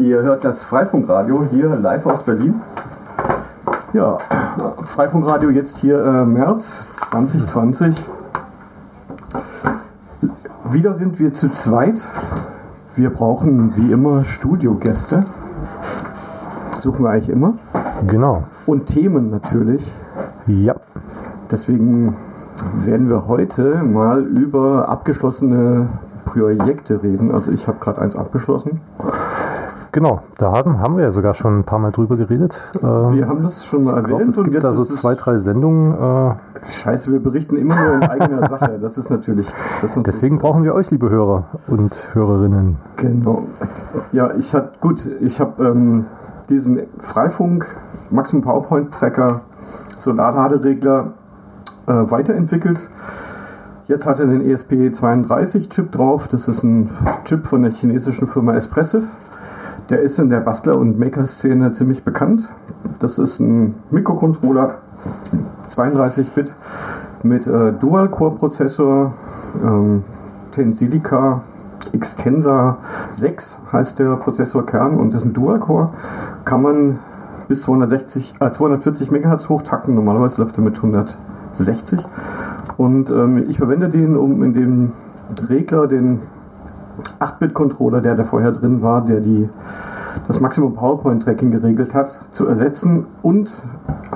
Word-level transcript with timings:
Ihr 0.00 0.22
hört 0.22 0.44
das 0.44 0.62
Freifunkradio 0.62 1.44
hier 1.52 1.68
live 1.76 2.04
aus 2.06 2.24
Berlin. 2.24 2.60
Ja, 3.92 4.18
Freifunkradio 4.82 5.50
jetzt 5.50 5.78
hier 5.78 6.04
äh, 6.04 6.24
März 6.24 6.88
2020. 7.10 8.04
Wieder 10.64 10.94
sind 10.94 11.20
wir 11.20 11.32
zu 11.32 11.48
zweit. 11.50 12.02
Wir 12.96 13.10
brauchen 13.10 13.76
wie 13.76 13.92
immer 13.92 14.24
Studiogäste. 14.24 15.24
Suchen 16.80 17.04
wir 17.04 17.10
eigentlich 17.10 17.30
immer. 17.30 17.54
Genau. 18.08 18.42
Und 18.66 18.86
Themen 18.86 19.30
natürlich. 19.30 19.92
Ja. 20.48 20.74
Deswegen 21.52 22.16
werden 22.74 23.08
wir 23.08 23.28
heute 23.28 23.84
mal 23.84 24.24
über 24.24 24.88
abgeschlossene 24.88 25.88
Projekte 26.24 27.00
reden. 27.00 27.30
Also 27.30 27.52
ich 27.52 27.68
habe 27.68 27.78
gerade 27.78 28.00
eins 28.00 28.16
abgeschlossen. 28.16 28.80
Genau, 29.94 30.22
da 30.38 30.50
haben, 30.50 30.80
haben 30.80 30.96
wir 30.96 31.04
ja 31.04 31.12
sogar 31.12 31.34
schon 31.34 31.60
ein 31.60 31.62
paar 31.62 31.78
Mal 31.78 31.92
drüber 31.92 32.16
geredet. 32.16 32.60
Ähm, 32.82 33.12
wir 33.12 33.28
haben 33.28 33.44
das 33.44 33.64
schon 33.64 33.84
mal 33.84 33.96
erwähnt. 33.96 34.34
Glaub, 34.34 34.46
es 34.46 34.50
gibt 34.50 34.64
da 34.64 34.72
so 34.72 34.84
zwei, 34.84 35.14
drei 35.14 35.36
Sendungen. 35.36 35.94
Äh 35.94 36.34
Scheiße, 36.66 37.12
wir 37.12 37.20
berichten 37.20 37.56
immer 37.56 37.76
nur 37.80 37.94
in 37.94 38.02
eigener 38.02 38.48
Sache. 38.48 38.76
Das 38.80 38.98
ist 38.98 39.08
natürlich. 39.10 39.46
Das 39.46 39.92
ist 39.92 39.96
natürlich 39.96 40.16
Deswegen 40.16 40.38
brauchen 40.38 40.64
wir 40.64 40.74
euch, 40.74 40.90
liebe 40.90 41.10
Hörer 41.10 41.44
und 41.68 42.08
Hörerinnen. 42.12 42.78
Genau. 42.96 43.44
Ja, 44.10 44.34
ich 44.34 44.52
habe 44.52 44.70
gut, 44.80 45.08
ich 45.20 45.38
habe 45.38 45.64
ähm, 45.64 46.06
diesen 46.48 46.80
Freifunk 46.98 47.64
Maximum 48.10 48.42
PowerPoint 48.42 48.92
Tracker 48.92 49.42
Solarladeregler 49.98 51.12
äh, 51.86 51.92
weiterentwickelt. 51.92 52.90
Jetzt 53.86 54.06
hat 54.06 54.18
er 54.18 54.26
den 54.26 54.42
ESP32-Chip 54.42 55.92
drauf. 55.92 56.26
Das 56.26 56.48
ist 56.48 56.64
ein 56.64 56.90
Chip 57.26 57.46
von 57.46 57.62
der 57.62 57.70
chinesischen 57.70 58.26
Firma 58.26 58.54
Espressif. 58.54 59.04
Der 59.90 60.00
ist 60.00 60.18
in 60.18 60.28
der 60.28 60.40
Bastler- 60.40 60.78
und 60.78 60.98
Maker-Szene 60.98 61.72
ziemlich 61.72 62.04
bekannt. 62.04 62.48
Das 63.00 63.18
ist 63.18 63.38
ein 63.38 63.74
Mikrocontroller, 63.90 64.76
32-Bit, 65.68 66.54
mit 67.22 67.46
äh, 67.46 67.72
Dual-Core-Prozessor, 67.72 69.12
ähm, 69.62 70.04
Tensilica 70.52 71.42
Extensor 71.92 72.78
6 73.12 73.58
heißt 73.72 73.98
der 73.98 74.16
Prozessorkern 74.16 74.96
und 74.96 75.14
das 75.14 75.22
ist 75.22 75.28
ein 75.28 75.32
Dual-Core. 75.34 75.90
Kann 76.44 76.62
man 76.62 76.98
bis 77.48 77.62
260, 77.62 78.34
äh, 78.40 78.50
240 78.50 79.10
MHz 79.10 79.48
hochtakten. 79.48 79.94
Normalerweise 79.94 80.42
läuft 80.42 80.58
er 80.58 80.64
mit 80.64 80.76
160. 80.76 82.00
Und 82.76 83.10
ähm, 83.10 83.44
ich 83.48 83.58
verwende 83.58 83.88
den, 83.88 84.16
um 84.16 84.42
in 84.42 84.54
dem 84.54 84.92
Regler 85.48 85.86
den 85.86 86.20
8-Bit-Controller, 87.20 88.00
der 88.00 88.14
da 88.14 88.24
vorher 88.24 88.52
drin 88.52 88.82
war, 88.82 89.04
der 89.04 89.20
die, 89.20 89.48
das 90.26 90.40
Maximum 90.40 90.74
PowerPoint-Tracking 90.74 91.50
geregelt 91.50 91.94
hat, 91.94 92.20
zu 92.30 92.46
ersetzen 92.46 93.06
und 93.22 93.62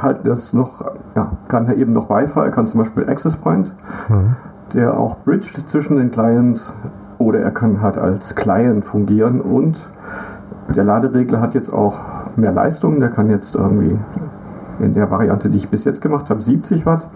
halt 0.00 0.26
das 0.26 0.52
noch, 0.52 0.84
ja, 1.14 1.32
kann 1.48 1.66
er 1.66 1.76
eben 1.76 1.92
noch 1.92 2.08
Wi-Fi, 2.08 2.50
kann 2.50 2.66
zum 2.66 2.80
Beispiel 2.80 3.08
Access 3.08 3.36
Point, 3.36 3.72
mhm. 4.08 4.36
der 4.74 4.98
auch 4.98 5.18
bridged 5.18 5.68
zwischen 5.68 5.96
den 5.96 6.10
Clients 6.10 6.74
oder 7.18 7.40
er 7.40 7.50
kann 7.50 7.82
halt 7.82 7.98
als 7.98 8.34
Client 8.34 8.84
fungieren 8.84 9.40
und 9.40 9.88
der 10.74 10.84
Laderegler 10.84 11.40
hat 11.40 11.54
jetzt 11.54 11.72
auch 11.72 12.00
mehr 12.36 12.52
Leistung, 12.52 13.00
der 13.00 13.10
kann 13.10 13.30
jetzt 13.30 13.56
irgendwie 13.56 13.98
in 14.80 14.94
der 14.94 15.10
Variante, 15.10 15.50
die 15.50 15.56
ich 15.56 15.70
bis 15.70 15.84
jetzt 15.84 16.00
gemacht 16.00 16.30
habe, 16.30 16.40
70 16.40 16.86
Watt 16.86 17.08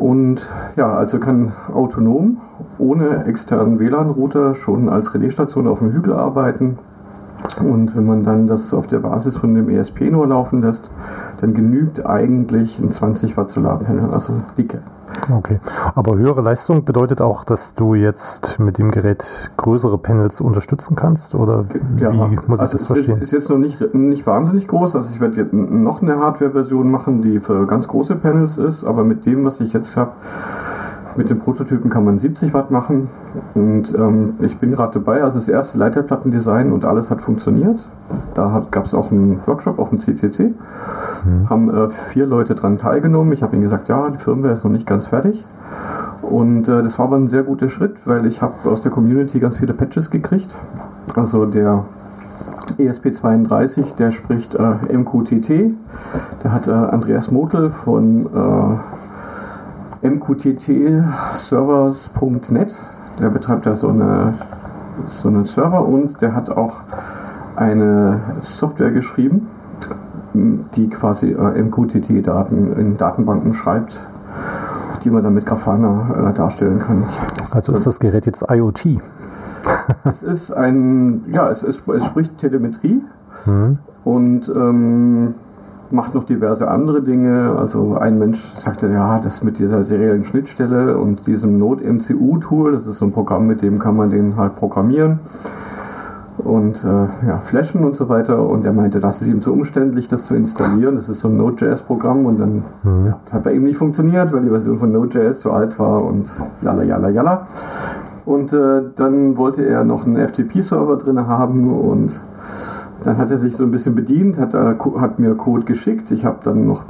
und 0.00 0.48
ja, 0.76 0.94
also 0.94 1.20
kann 1.20 1.52
autonom 1.72 2.38
ohne 2.78 3.26
externen 3.26 3.78
WLAN-Router 3.78 4.54
schon 4.54 4.88
als 4.88 5.14
Relaisstation 5.14 5.68
auf 5.68 5.80
dem 5.80 5.92
Hügel 5.92 6.14
arbeiten. 6.14 6.78
Und 7.62 7.94
wenn 7.96 8.06
man 8.06 8.24
dann 8.24 8.46
das 8.46 8.72
auf 8.72 8.86
der 8.86 9.00
Basis 9.00 9.36
von 9.36 9.54
dem 9.54 9.68
ESP 9.68 10.10
nur 10.10 10.26
laufen 10.26 10.62
lässt, 10.62 10.90
dann 11.40 11.52
genügt 11.52 12.06
eigentlich 12.06 12.78
ein 12.78 12.90
20 12.90 13.36
Watt 13.36 13.50
Solarpanel, 13.50 14.10
also 14.10 14.34
dicke. 14.56 14.80
Okay, 15.30 15.60
aber 15.94 16.16
höhere 16.16 16.40
Leistung 16.42 16.84
bedeutet 16.84 17.20
auch, 17.20 17.44
dass 17.44 17.74
du 17.74 17.94
jetzt 17.94 18.58
mit 18.58 18.78
dem 18.78 18.90
Gerät 18.90 19.50
größere 19.56 19.98
Panels 19.98 20.40
unterstützen 20.40 20.96
kannst? 20.96 21.34
Oder 21.34 21.64
ja, 21.98 22.12
wie 22.12 22.38
muss 22.46 22.60
also 22.60 22.64
ich 22.64 22.70
das 22.72 22.86
verstehen? 22.86 23.18
Es 23.18 23.28
ist 23.28 23.32
jetzt 23.32 23.50
noch 23.50 23.58
nicht, 23.58 23.94
nicht 23.94 24.26
wahnsinnig 24.26 24.68
groß. 24.68 24.96
Also 24.96 25.14
ich 25.14 25.20
werde 25.20 25.36
jetzt 25.36 25.52
noch 25.52 26.02
eine 26.02 26.18
Hardware-Version 26.18 26.90
machen, 26.90 27.22
die 27.22 27.40
für 27.40 27.66
ganz 27.66 27.88
große 27.88 28.16
Panels 28.16 28.58
ist, 28.58 28.84
aber 28.84 29.04
mit 29.04 29.26
dem, 29.26 29.44
was 29.44 29.60
ich 29.60 29.72
jetzt 29.72 29.96
habe, 29.96 30.12
mit 31.16 31.30
den 31.30 31.38
Prototypen 31.38 31.90
kann 31.90 32.04
man 32.04 32.18
70 32.18 32.54
Watt 32.54 32.70
machen 32.70 33.08
und 33.54 33.94
ähm, 33.94 34.34
ich 34.40 34.58
bin 34.58 34.70
gerade 34.70 34.94
dabei, 34.94 35.22
also 35.22 35.38
das 35.38 35.48
erste 35.48 35.78
Leiterplattendesign 35.78 36.72
und 36.72 36.84
alles 36.84 37.10
hat 37.10 37.22
funktioniert. 37.22 37.88
Da 38.34 38.62
gab 38.70 38.84
es 38.84 38.94
auch 38.94 39.10
einen 39.10 39.40
Workshop 39.46 39.78
auf 39.78 39.90
dem 39.90 39.98
CCC, 39.98 40.54
mhm. 41.24 41.50
haben 41.50 41.70
äh, 41.70 41.90
vier 41.90 42.26
Leute 42.26 42.54
daran 42.54 42.78
teilgenommen. 42.78 43.32
Ich 43.32 43.42
habe 43.42 43.54
ihnen 43.54 43.62
gesagt, 43.62 43.88
ja, 43.88 44.10
die 44.10 44.18
Firmware 44.18 44.52
ist 44.52 44.64
noch 44.64 44.70
nicht 44.70 44.86
ganz 44.86 45.06
fertig. 45.06 45.46
Und 46.22 46.68
äh, 46.68 46.82
das 46.82 46.98
war 46.98 47.06
aber 47.06 47.16
ein 47.16 47.28
sehr 47.28 47.42
guter 47.42 47.68
Schritt, 47.68 48.06
weil 48.06 48.26
ich 48.26 48.42
habe 48.42 48.70
aus 48.70 48.80
der 48.80 48.92
Community 48.92 49.40
ganz 49.40 49.56
viele 49.56 49.74
Patches 49.74 50.10
gekriegt. 50.10 50.58
Also 51.14 51.46
der 51.46 51.84
ESP32, 52.78 53.96
der 53.96 54.10
spricht 54.10 54.54
äh, 54.54 54.96
MQTT. 54.96 55.74
Der 56.44 56.52
hat 56.52 56.68
äh, 56.68 56.72
Andreas 56.72 57.30
Motel 57.30 57.70
von 57.70 58.26
äh, 58.26 58.78
mqtt-servers.net. 60.02 62.74
Der 63.20 63.30
betreibt 63.30 63.66
da 63.66 63.74
so, 63.74 63.88
eine, 63.88 64.34
so 65.06 65.28
einen 65.28 65.44
Server 65.44 65.86
und 65.86 66.20
der 66.22 66.34
hat 66.34 66.50
auch 66.50 66.78
eine 67.56 68.20
Software 68.40 68.92
geschrieben, 68.92 69.48
die 70.32 70.88
quasi 70.88 71.32
äh, 71.32 71.62
MQTT-Daten 71.62 72.72
in 72.72 72.96
Datenbanken 72.96 73.52
schreibt, 73.52 74.00
die 75.04 75.10
man 75.10 75.22
dann 75.22 75.34
mit 75.34 75.44
Grafana 75.44 76.30
äh, 76.30 76.34
darstellen 76.34 76.78
kann. 76.78 77.04
Das 77.36 77.52
also 77.52 77.72
ist 77.72 77.86
das 77.86 78.00
Gerät 78.00 78.24
jetzt 78.26 78.46
IoT? 78.48 79.02
es 80.04 80.22
ist 80.22 80.52
ein, 80.52 81.24
ja, 81.28 81.50
es, 81.50 81.62
es, 81.62 81.86
es 81.86 82.06
spricht 82.06 82.38
Telemetrie 82.38 83.02
mhm. 83.44 83.76
und 84.04 84.48
ähm, 84.48 85.34
macht 85.92 86.14
noch 86.14 86.24
diverse 86.24 86.68
andere 86.68 87.02
Dinge. 87.02 87.56
Also 87.56 87.96
ein 87.96 88.18
Mensch 88.18 88.40
sagte, 88.40 88.88
ja, 88.88 89.18
das 89.18 89.42
mit 89.42 89.58
dieser 89.58 89.84
seriellen 89.84 90.24
Schnittstelle 90.24 90.98
und 90.98 91.26
diesem 91.26 91.58
Node-MCU-Tool, 91.58 92.72
das 92.72 92.86
ist 92.86 92.98
so 92.98 93.06
ein 93.06 93.12
Programm, 93.12 93.46
mit 93.46 93.62
dem 93.62 93.78
kann 93.78 93.96
man 93.96 94.10
den 94.10 94.36
halt 94.36 94.54
programmieren 94.54 95.20
und 96.40 96.84
äh, 96.84 97.26
ja, 97.26 97.38
flashen 97.42 97.84
und 97.84 97.96
so 97.96 98.08
weiter. 98.08 98.42
Und 98.42 98.64
er 98.66 98.72
meinte, 98.72 99.00
das 99.00 99.22
ist 99.22 99.28
ihm 99.28 99.40
zu 99.40 99.52
umständlich, 99.52 100.08
das 100.08 100.24
zu 100.24 100.34
installieren. 100.34 100.94
Das 100.94 101.08
ist 101.08 101.20
so 101.20 101.28
ein 101.28 101.36
Node.js-Programm 101.36 102.26
und 102.26 102.40
dann 102.40 102.64
mhm. 102.82 103.06
ja, 103.06 103.20
hat 103.32 103.42
bei 103.42 103.52
ihm 103.52 103.64
nicht 103.64 103.76
funktioniert, 103.76 104.32
weil 104.32 104.42
die 104.42 104.50
Version 104.50 104.78
von 104.78 104.92
Node.js 104.92 105.38
zu 105.38 105.52
alt 105.52 105.78
war 105.78 106.04
und 106.04 106.30
jalla, 106.62 106.82
jalla, 106.82 107.08
jalla. 107.10 107.46
Und 108.24 108.52
äh, 108.52 108.82
dann 108.96 109.36
wollte 109.36 109.64
er 109.64 109.84
noch 109.84 110.06
einen 110.06 110.16
FTP-Server 110.16 110.96
drin 110.96 111.26
haben 111.26 111.72
und 111.72 112.20
dann 113.04 113.18
hat 113.18 113.30
er 113.30 113.36
sich 113.36 113.56
so 113.56 113.64
ein 113.64 113.70
bisschen 113.70 113.94
bedient, 113.94 114.38
hat, 114.38 114.54
äh, 114.54 114.74
hat 114.98 115.18
mir 115.18 115.34
Code 115.34 115.64
geschickt. 115.64 116.10
Ich 116.10 116.24
habe 116.24 116.38
dann 116.44 116.66
noch 116.66 116.84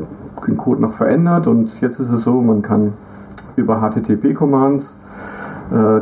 den 0.46 0.56
Code 0.56 0.82
noch 0.82 0.94
verändert 0.94 1.46
und 1.46 1.80
jetzt 1.80 2.00
ist 2.00 2.10
es 2.10 2.22
so, 2.22 2.40
man 2.40 2.62
kann 2.62 2.92
über 3.56 3.80
HTTP-Commands, 3.80 4.94
äh, 5.70 6.00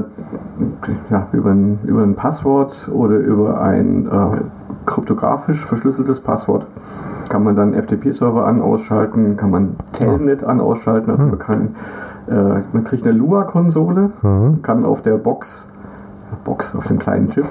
ja, 1.11 1.27
über, 1.33 1.51
ein, 1.51 1.79
über 1.85 2.03
ein 2.03 2.15
Passwort 2.15 2.89
oder 2.93 3.17
über 3.17 3.61
ein 3.61 4.07
äh, 4.07 4.41
kryptografisch 4.87 5.65
verschlüsseltes 5.67 6.21
Passwort 6.21 6.67
kann 7.29 7.45
man 7.45 7.55
dann 7.55 7.75
FTP-Server 7.75 8.47
an 8.47 8.63
ausschalten, 8.63 9.37
kann 9.37 9.51
man 9.51 9.77
Telnet 9.93 10.45
an 10.45 10.63
ausschalten, 10.63 11.11
also 11.11 11.25
hm. 11.25 11.31
man 11.31 11.39
kann 11.39 11.75
äh, 12.29 12.63
man 12.73 12.85
kriegt 12.85 13.05
eine 13.05 13.13
Lua-Konsole, 13.13 14.11
mhm. 14.23 14.63
kann 14.63 14.85
auf 14.85 15.03
der 15.03 15.19
Box 15.19 15.69
Box 16.45 16.75
auf 16.75 16.87
dem 16.87 16.99
kleinen 16.99 17.31
Chip 17.31 17.47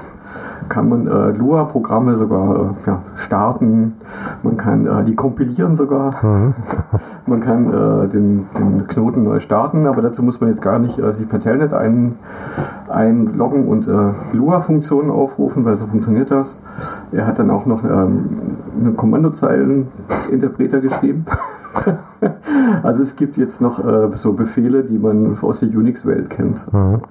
kann 0.69 0.89
man 0.89 1.07
äh, 1.07 1.31
Lua-Programme 1.31 2.15
sogar 2.15 2.55
äh, 2.55 2.87
ja, 2.87 3.01
starten, 3.15 3.95
man 4.43 4.57
kann 4.57 4.85
äh, 4.85 5.03
die 5.03 5.15
kompilieren 5.15 5.75
sogar, 5.75 6.23
mhm. 6.23 6.53
man 7.25 7.39
kann 7.39 7.67
äh, 7.67 8.07
den, 8.07 8.45
den 8.57 8.87
Knoten 8.87 9.23
neu 9.23 9.39
starten, 9.39 9.87
aber 9.87 10.01
dazu 10.01 10.23
muss 10.23 10.41
man 10.41 10.49
jetzt 10.49 10.61
gar 10.61 10.79
nicht 10.79 10.99
äh, 10.99 11.11
sich 11.11 11.27
per 11.27 11.39
Telnet 11.39 11.73
ein, 11.73 12.15
einloggen 12.89 13.67
und 13.67 13.87
äh, 13.87 14.11
Lua-Funktionen 14.33 15.09
aufrufen, 15.09 15.65
weil 15.65 15.77
so 15.77 15.87
funktioniert 15.87 16.31
das. 16.31 16.57
Er 17.11 17.27
hat 17.27 17.39
dann 17.39 17.49
auch 17.49 17.65
noch 17.65 17.83
ähm, 17.83 18.57
einen 18.79 18.95
Kommandozeilen-Interpreter 18.95 20.81
geschrieben. 20.81 21.25
also 22.83 23.03
es 23.03 23.15
gibt 23.15 23.37
jetzt 23.37 23.61
noch 23.61 23.83
äh, 23.83 24.09
so 24.13 24.33
Befehle, 24.33 24.83
die 24.83 24.97
man 24.97 25.37
aus 25.41 25.59
der 25.59 25.69
Unix-Welt 25.69 26.29
kennt. 26.29 26.71
Mhm. 26.73 27.01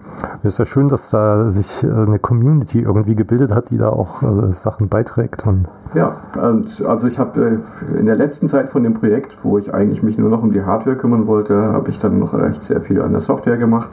Es 0.42 0.54
ist 0.54 0.58
ja 0.58 0.66
schön, 0.66 0.88
dass 0.88 1.10
da 1.10 1.50
sich 1.50 1.84
äh, 1.84 1.88
eine 1.88 2.18
Community 2.18 2.80
irgendwie 2.80 3.14
gebildet 3.14 3.52
hat, 3.52 3.70
die 3.70 3.78
da 3.78 3.88
auch 3.88 4.22
äh, 4.22 4.52
Sachen 4.52 4.88
beiträgt. 4.88 5.46
Und 5.46 5.68
ja, 5.94 6.16
also 6.34 7.06
ich 7.06 7.18
habe 7.18 7.60
äh, 7.94 7.98
in 7.98 8.06
der 8.06 8.16
letzten 8.16 8.48
Zeit 8.48 8.70
von 8.70 8.82
dem 8.82 8.94
Projekt, 8.94 9.36
wo 9.42 9.58
ich 9.58 9.72
eigentlich 9.72 10.02
mich 10.02 10.18
nur 10.18 10.30
noch 10.30 10.42
um 10.42 10.52
die 10.52 10.62
Hardware 10.62 10.96
kümmern 10.96 11.26
wollte, 11.26 11.54
habe 11.54 11.90
ich 11.90 11.98
dann 11.98 12.18
noch 12.18 12.38
echt 12.38 12.62
sehr 12.62 12.80
viel 12.80 13.02
an 13.02 13.12
der 13.12 13.20
Software 13.20 13.56
gemacht. 13.56 13.90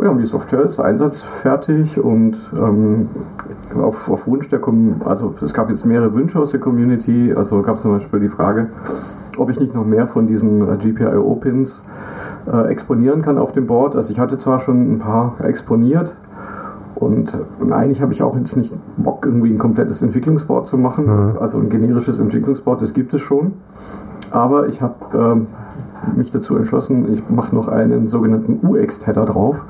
Ja, 0.00 0.10
und 0.10 0.18
die 0.18 0.24
Software 0.24 0.64
ist 0.64 0.80
einsatzfertig 0.80 2.02
und 2.02 2.36
ähm, 2.56 3.08
auf, 3.76 4.10
auf 4.10 4.26
Wunsch 4.26 4.48
der 4.48 4.58
Community, 4.58 5.04
also 5.04 5.34
es 5.40 5.54
gab 5.54 5.70
jetzt 5.70 5.86
mehrere 5.86 6.12
Wünsche 6.14 6.38
aus 6.38 6.50
der 6.50 6.60
Community, 6.60 7.32
also 7.32 7.62
gab 7.62 7.76
es 7.76 7.82
zum 7.82 7.92
Beispiel 7.92 8.20
die 8.20 8.28
Frage, 8.28 8.70
ob 9.38 9.50
ich 9.50 9.60
nicht 9.60 9.74
noch 9.74 9.84
mehr 9.84 10.06
von 10.06 10.26
diesen 10.26 10.68
äh, 10.68 10.76
GPIO-Pins 10.76 11.82
äh, 12.52 12.68
exponieren 12.68 13.22
kann 13.22 13.38
auf 13.38 13.52
dem 13.52 13.66
Board. 13.66 13.96
Also 13.96 14.12
ich 14.12 14.20
hatte 14.20 14.38
zwar 14.38 14.60
schon 14.60 14.94
ein 14.94 14.98
paar 14.98 15.36
exponiert 15.42 16.16
und, 16.94 17.36
und 17.60 17.72
eigentlich 17.72 18.00
habe 18.02 18.12
ich 18.12 18.22
auch 18.22 18.36
jetzt 18.36 18.56
nicht 18.56 18.74
Bock, 18.96 19.26
irgendwie 19.26 19.50
ein 19.50 19.58
komplettes 19.58 20.02
Entwicklungsboard 20.02 20.66
zu 20.66 20.78
machen, 20.78 21.06
mhm. 21.06 21.38
also 21.38 21.58
ein 21.58 21.68
generisches 21.68 22.20
Entwicklungsboard, 22.20 22.82
das 22.82 22.94
gibt 22.94 23.12
es 23.14 23.20
schon. 23.20 23.52
Aber 24.30 24.68
ich 24.68 24.82
habe 24.82 24.94
ähm, 25.14 25.46
mich 26.16 26.30
dazu 26.30 26.56
entschlossen, 26.56 27.12
ich 27.12 27.28
mache 27.28 27.54
noch 27.54 27.68
einen 27.68 28.08
sogenannten 28.08 28.66
UX-Header 28.66 29.24
drauf. 29.26 29.64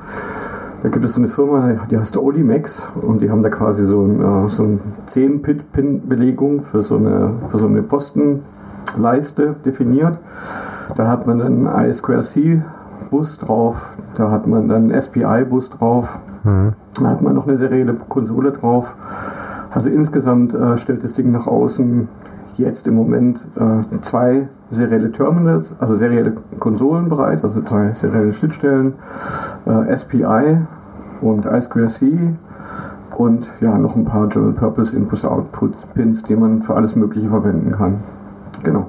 Da 0.83 0.89
gibt 0.89 1.03
es 1.05 1.13
so 1.13 1.21
eine 1.21 1.27
Firma, 1.27 1.87
die 1.89 1.97
heißt 1.97 2.17
Olimax 2.17 2.89
und 3.01 3.21
die 3.21 3.31
haben 3.31 3.41
da 3.41 3.49
quasi 3.49 3.85
so, 3.85 4.01
ein, 4.01 4.21
äh, 4.21 4.49
so 4.49 4.63
eine 4.63 4.79
10-Pin-Belegung 5.07 6.61
für 6.61 6.83
so 6.83 6.97
eine, 6.97 7.31
für 7.49 7.57
so 7.57 7.65
eine 7.65 7.83
Postenleiste 8.95 9.55
definiert. 9.65 10.19
Da 10.95 11.07
hat 11.07 11.27
man 11.27 11.39
dann 11.39 11.67
einen 11.67 11.91
I2C-Bus 11.91 13.39
drauf, 13.39 13.95
da 14.15 14.31
hat 14.31 14.47
man 14.47 14.67
dann 14.67 14.91
einen 14.91 15.01
SPI-Bus 15.01 15.71
drauf, 15.71 16.19
mhm. 16.43 16.73
da 17.01 17.09
hat 17.09 17.21
man 17.21 17.35
noch 17.35 17.47
eine 17.47 17.57
serielle 17.57 17.93
Konsole 17.93 18.51
drauf. 18.51 18.95
Also 19.71 19.89
insgesamt 19.89 20.53
äh, 20.53 20.77
stellt 20.77 21.03
das 21.03 21.13
Ding 21.13 21.31
nach 21.31 21.47
außen 21.47 22.07
jetzt 22.55 22.87
im 22.87 22.95
Moment 22.95 23.45
äh, 23.57 23.99
zwei 24.01 24.47
serielle 24.71 25.11
Terminals, 25.11 25.75
also 25.79 25.95
serielle 25.95 26.33
Konsolen 26.59 27.09
bereit, 27.09 27.43
also 27.43 27.61
zwei 27.61 27.91
serielle 27.93 28.31
Schnittstellen, 28.31 28.93
äh, 29.65 29.95
SPI 29.95 30.59
und 31.21 31.45
I2C 31.45 32.35
und 33.17 33.49
ja, 33.59 33.77
noch 33.77 33.95
ein 33.95 34.05
paar 34.05 34.27
General 34.29 34.53
Purpose 34.53 34.95
Input 34.95 35.25
Output 35.25 35.93
Pins, 35.93 36.23
die 36.23 36.35
man 36.35 36.61
für 36.61 36.75
alles 36.75 36.95
Mögliche 36.95 37.29
verwenden 37.29 37.71
kann. 37.71 37.99
Genau. 38.65 38.87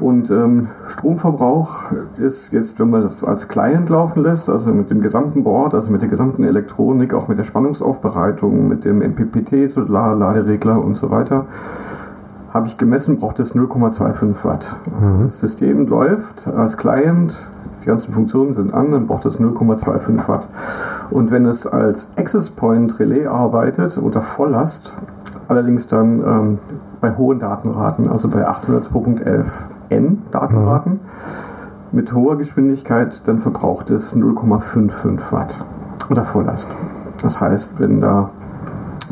Und 0.00 0.30
ähm, 0.30 0.68
Stromverbrauch 0.86 1.86
ist 2.18 2.52
jetzt, 2.52 2.78
wenn 2.78 2.90
man 2.90 3.02
das 3.02 3.24
als 3.24 3.48
Client 3.48 3.88
laufen 3.88 4.22
lässt, 4.22 4.48
also 4.48 4.72
mit 4.72 4.90
dem 4.90 5.00
gesamten 5.00 5.42
Board, 5.42 5.74
also 5.74 5.90
mit 5.90 6.02
der 6.02 6.08
gesamten 6.08 6.44
Elektronik, 6.44 7.14
auch 7.14 7.28
mit 7.28 7.36
der 7.36 7.44
Spannungsaufbereitung, 7.44 8.68
mit 8.68 8.84
dem 8.84 8.98
MPPT, 8.98 9.74
Laderegler 9.88 10.82
und 10.82 10.96
so 10.96 11.10
weiter, 11.10 11.46
habe 12.54 12.68
ich 12.68 12.78
gemessen, 12.78 13.16
braucht 13.16 13.40
es 13.40 13.54
0,25 13.54 14.44
Watt. 14.44 14.76
Also 15.00 15.12
mhm. 15.12 15.24
Das 15.24 15.40
System 15.40 15.86
läuft 15.88 16.46
als 16.46 16.76
Client, 16.76 17.36
die 17.82 17.86
ganzen 17.86 18.12
Funktionen 18.12 18.52
sind 18.52 18.72
an, 18.72 18.92
dann 18.92 19.06
braucht 19.06 19.26
es 19.26 19.40
0,25 19.40 20.28
Watt. 20.28 20.48
Und 21.10 21.30
wenn 21.30 21.44
es 21.44 21.66
als 21.66 22.10
Access 22.16 22.50
Point 22.50 22.98
Relais 23.00 23.26
arbeitet 23.26 23.98
unter 23.98 24.20
Volllast, 24.20 24.94
allerdings 25.48 25.86
dann 25.86 26.20
ähm, 26.20 26.58
bei 27.00 27.16
hohen 27.16 27.38
Datenraten, 27.38 28.08
also 28.08 28.28
bei 28.28 28.48
802.11 28.48 29.46
N 29.88 30.22
Datenraten, 30.30 30.92
mhm. 30.92 30.98
mit 31.92 32.12
hoher 32.12 32.36
Geschwindigkeit, 32.36 33.22
dann 33.26 33.38
verbraucht 33.38 33.90
es 33.90 34.14
0,55 34.14 35.32
Watt 35.32 35.64
unter 36.08 36.24
Volllast. 36.24 36.68
Das 37.22 37.40
heißt, 37.40 37.78
wenn 37.78 38.00
da 38.00 38.30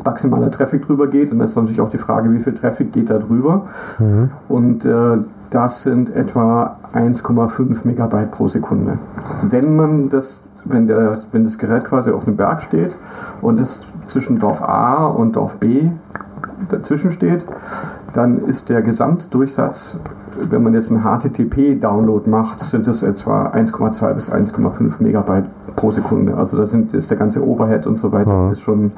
maximaler 0.05 0.51
Traffic 0.51 0.87
drüber 0.87 1.09
geht. 1.09 1.39
Das 1.39 1.51
ist 1.51 1.57
natürlich 1.57 1.81
auch 1.81 1.91
die 1.91 1.99
Frage, 1.99 2.33
wie 2.33 2.39
viel 2.39 2.55
Traffic 2.55 2.93
geht 2.93 3.11
da 3.11 3.19
drüber. 3.19 3.67
Mhm. 3.99 4.31
Und 4.49 4.85
äh, 4.85 5.19
das 5.51 5.83
sind 5.83 6.15
etwa 6.15 6.77
1,5 6.93 7.87
Megabyte 7.87 8.31
pro 8.31 8.49
Sekunde. 8.49 8.99
Wenn 9.43 9.77
man 9.77 10.09
das, 10.09 10.43
wenn, 10.65 10.87
der, 10.87 11.19
wenn 11.33 11.45
das 11.45 11.59
Gerät 11.59 11.85
quasi 11.85 12.11
auf 12.11 12.27
einem 12.27 12.37
Berg 12.37 12.63
steht 12.63 12.97
und 13.43 13.59
es 13.59 13.87
zwischen 14.09 14.39
Dorf 14.39 14.63
A 14.63 15.07
und 15.07 15.37
Dorf 15.37 15.57
B 15.57 15.91
dazwischen 16.69 17.13
steht, 17.13 17.47
dann 18.13 18.47
ist 18.47 18.69
der 18.69 18.83
Gesamtdurchsatz 18.83 19.99
wenn 20.51 20.63
man 20.63 20.75
jetzt 20.75 20.91
einen 20.91 21.03
HTTP-Download 21.03 22.29
macht, 22.29 22.61
sind 22.61 22.87
es 22.89 23.03
etwa 23.03 23.49
1,2 23.49 24.15
bis 24.15 24.31
1,5 24.31 25.03
Megabyte 25.03 25.47
pro 25.77 25.91
Sekunde. 25.91 26.37
Also 26.37 26.57
da 26.57 26.67
sind, 26.67 26.95
ist 26.95 27.11
der 27.11 27.19
ganze 27.19 27.47
Overhead 27.47 27.87
und 27.87 27.99
so 27.99 28.13
weiter 28.13 28.31
ja. 28.31 28.51
ist 28.51 28.61
schon 28.61 28.93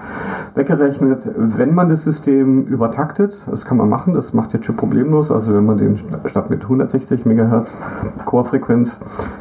weggerechnet. 0.55 1.31
Wenn 1.37 1.75
man 1.75 1.88
das 1.88 2.02
System 2.02 2.64
übertaktet, 2.64 3.43
das 3.50 3.64
kann 3.64 3.76
man 3.76 3.88
machen, 3.88 4.14
das 4.14 4.32
macht 4.32 4.52
der 4.52 4.60
Chip 4.60 4.76
problemlos. 4.76 5.31
Also 5.31 5.55
wenn 5.55 5.64
man 5.64 5.78
den 5.78 5.96
statt 6.26 6.50
mit 6.50 6.62
160 6.62 7.25
MHz 7.25 7.78
Core-Frequenz 8.25 9.00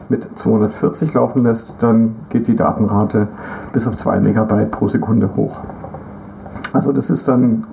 mit 0.09 0.27
240 0.37 1.13
laufen 1.13 1.43
lässt, 1.43 1.75
dann 1.79 2.15
geht 2.29 2.47
die 2.47 2.55
Datenrate 2.55 3.27
bis 3.73 3.87
auf 3.87 3.95
2 3.95 4.19
Megabyte 4.19 4.71
pro 4.71 4.87
Sekunde 4.87 5.35
hoch. 5.35 5.61
Also 6.73 6.91
das 6.91 7.09
ist 7.09 7.27
dann 7.27 7.65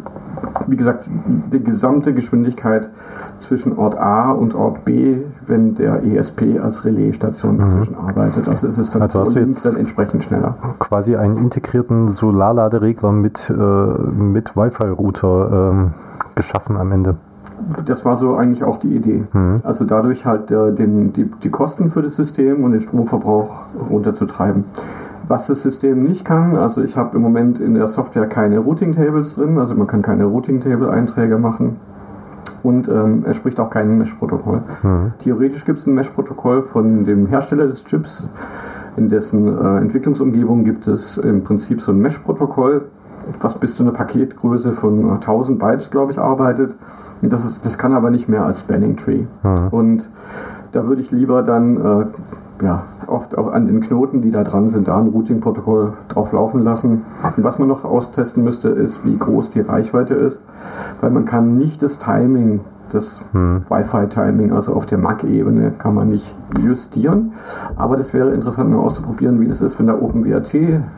wie 0.67 0.77
gesagt, 0.77 1.11
die 1.53 1.63
gesamte 1.63 2.15
Geschwindigkeit 2.15 2.91
zwischen 3.39 3.77
Ort 3.77 3.99
A 3.99 4.31
und 4.31 4.55
Ort 4.55 4.85
B, 4.85 5.19
wenn 5.47 5.75
der 5.75 6.05
ESP 6.05 6.61
als 6.63 6.85
Relaisstation 6.85 7.57
mhm. 7.57 7.61
dazwischen 7.61 7.97
arbeitet. 7.97 8.49
Also 8.49 8.67
ist 8.67 8.79
es 8.79 8.91
dann, 8.91 9.03
also 9.03 9.21
hast 9.21 9.35
du 9.35 9.41
jetzt 9.41 9.65
dann 9.65 9.77
entsprechend 9.77 10.25
schneller. 10.25 10.57
Quasi 10.79 11.17
einen 11.17 11.37
integrierten 11.37 12.09
Solarladeregler 12.09 13.13
mit, 13.13 13.51
äh, 13.51 13.55
mit 13.55 14.57
Wi-Fi-Router 14.57 15.71
ähm, 15.73 15.91
geschaffen 16.35 16.77
am 16.77 16.93
Ende. 16.93 17.17
Das 17.87 18.05
war 18.05 18.17
so 18.17 18.35
eigentlich 18.35 18.65
auch 18.65 18.79
die 18.79 18.95
Idee. 18.95 19.25
Mhm. 19.33 19.61
Also 19.63 19.85
dadurch 19.85 20.27
halt 20.27 20.51
äh, 20.51 20.73
den, 20.73 21.13
die, 21.13 21.25
die 21.25 21.51
Kosten 21.51 21.91
für 21.91 22.03
das 22.03 22.17
System 22.17 22.65
und 22.65 22.73
den 22.73 22.81
Stromverbrauch 22.81 23.63
runterzutreiben. 23.91 24.65
Was 25.27 25.47
das 25.47 25.63
System 25.63 26.03
nicht 26.05 26.25
kann, 26.25 26.57
also 26.57 26.83
ich 26.83 26.97
habe 26.97 27.17
im 27.17 27.23
Moment 27.23 27.61
in 27.61 27.75
der 27.75 27.89
Software 27.89 28.27
keine 28.27 28.59
Routing 28.59 28.93
Tables 28.93 29.37
drin, 29.37 29.59
also 29.59 29.75
man 29.75 29.87
kann 29.87 30.03
keine 30.03 30.25
Routing 30.25 30.61
Table 30.61 30.91
Einträge 30.91 31.39
machen 31.39 31.77
und 32.63 32.89
ähm, 32.89 33.25
er 33.27 33.35
spricht 33.35 33.61
auch 33.61 33.71
kein 33.71 33.99
Mesh-Protokoll. 33.99 34.63
Mhm. 34.83 35.13
Theoretisch 35.19 35.65
gibt 35.65 35.79
es 35.79 35.87
ein 35.87 35.95
Mesh-Protokoll 35.95 36.63
von 36.63 37.05
dem 37.05 37.27
Hersteller 37.27 37.67
des 37.67 37.85
Chips, 37.85 38.29
in 38.97 39.09
dessen 39.09 39.49
äh, 39.49 39.79
Entwicklungsumgebung 39.79 40.65
gibt 40.65 40.89
es 40.89 41.19
im 41.19 41.43
Prinzip 41.43 41.81
so 41.81 41.93
ein 41.93 41.99
Mesh-Protokoll, 41.99 42.87
was 43.41 43.55
bis 43.59 43.77
zu 43.77 43.83
einer 43.83 43.93
Paketgröße 43.93 44.73
von 44.73 45.11
1000 45.11 45.59
Byte, 45.59 45.91
glaube 45.91 46.13
ich, 46.13 46.19
arbeitet. 46.19 46.75
Das, 47.23 47.45
ist, 47.45 47.65
das 47.65 47.79
kann 47.79 47.93
aber 47.93 48.11
nicht 48.11 48.29
mehr 48.29 48.45
als 48.45 48.61
Spanning 48.61 48.97
Tree. 48.97 49.25
Mhm. 49.43 49.69
Und 49.71 50.11
da 50.73 50.87
würde 50.87 51.01
ich 51.01 51.11
lieber 51.11 51.43
dann 51.43 51.77
äh, 51.77 52.65
ja, 52.65 52.83
oft 53.09 53.37
auch 53.39 53.53
an 53.53 53.67
den 53.67 53.81
Knoten, 53.81 54.21
die 54.21 54.31
da 54.31 54.45
dran 54.45 54.69
sind, 54.69 54.89
da 54.89 54.99
ein 54.99 55.09
Routing-Protokoll 55.09 55.93
drauf 56.09 56.33
laufen 56.33 56.63
lassen. 56.63 57.03
Und 57.37 57.45
was 57.45 57.59
man 57.59 57.69
noch 57.69 57.85
austesten 57.85 58.45
müsste, 58.45 58.71
ist, 58.71 59.05
wie 59.05 59.17
groß 59.17 59.51
die 59.51 59.61
Reichweite 59.61 60.15
ist, 60.15 60.43
weil 61.01 61.11
man 61.11 61.25
kann 61.25 61.57
nicht 61.57 61.83
das 61.83 61.99
Timing, 61.99 62.61
das 62.93 63.21
hm. 63.33 63.63
Wi-Fi-Timing, 63.69 64.53
also 64.53 64.75
auf 64.75 64.87
der 64.87 64.99
MAC-Ebene, 64.99 65.73
kann 65.79 65.95
man 65.95 66.09
nicht 66.09 66.35
justieren. 66.63 67.33
Aber 67.77 67.97
das 67.97 68.15
wäre 68.15 68.33
interessant 68.33 68.71
mal 68.71 68.79
auszuprobieren, 68.79 69.41
wie 69.41 69.49
das 69.49 69.61
ist, 69.61 69.79
wenn 69.79 69.87
da 69.87 69.95
OpenWrt 69.95 70.55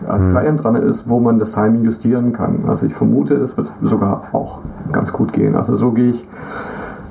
als 0.09 0.27
hm. 0.27 0.31
Client 0.31 0.65
dran 0.65 0.77
ist, 0.77 1.09
wo 1.09 1.21
man 1.21 1.39
das 1.39 1.53
Timing 1.53 1.85
justieren 1.85 2.33
kann. 2.33 2.65
Also 2.67 2.87
ich 2.87 2.95
vermute, 2.95 3.39
das 3.39 3.57
wird 3.57 3.73
sogar 3.83 4.25
auch 4.33 4.61
ganz 4.93 5.13
gut 5.13 5.33
gehen. 5.33 5.55
Also 5.55 5.77
so 5.77 5.93
gehe 5.93 6.11
ich 6.11 6.27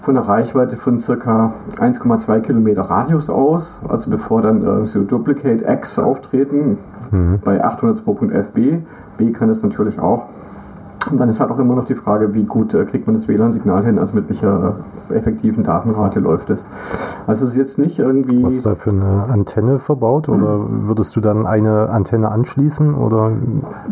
von 0.05 0.15
einer 0.15 0.27
Reichweite 0.27 0.77
von 0.77 0.99
ca. 0.99 1.53
1,2 1.77 2.39
Kilometer 2.41 2.83
Radius 2.83 3.29
aus, 3.29 3.79
also 3.89 4.11
bevor 4.11 4.43
dann 4.43 4.83
äh, 4.83 4.85
so 4.85 5.01
Duplicate 5.01 5.63
X 5.67 5.97
auftreten 5.97 6.77
mhm. 7.09 7.39
bei 7.43 7.65
802.11 7.65 8.51
B. 8.51 8.77
B 9.17 9.31
kann 9.31 9.49
es 9.49 9.63
natürlich 9.63 9.99
auch. 9.99 10.27
Und 11.09 11.19
dann 11.19 11.29
ist 11.29 11.39
halt 11.39 11.51
auch 11.51 11.59
immer 11.59 11.75
noch 11.75 11.85
die 11.85 11.95
Frage, 11.95 12.33
wie 12.33 12.43
gut 12.43 12.73
äh, 12.73 12.85
kriegt 12.85 13.07
man 13.07 13.15
das 13.15 13.27
WLAN-Signal 13.27 13.85
hin, 13.85 13.99
also 13.99 14.15
mit 14.15 14.29
welcher 14.29 14.75
äh, 15.09 15.13
effektiven 15.13 15.63
Datenrate 15.63 16.19
läuft 16.19 16.49
es. 16.49 16.65
Also 17.27 17.45
es 17.45 17.51
ist 17.51 17.57
jetzt 17.57 17.79
nicht 17.79 17.99
irgendwie. 17.99 18.43
Was 18.43 18.61
da 18.63 18.75
für 18.75 18.91
eine 18.91 19.25
Antenne 19.29 19.79
verbaut 19.79 20.29
oder 20.29 20.59
würdest 20.67 21.15
du 21.15 21.21
dann 21.21 21.45
eine 21.45 21.89
Antenne 21.89 22.29
anschließen? 22.31 22.95
Oder? 22.95 23.31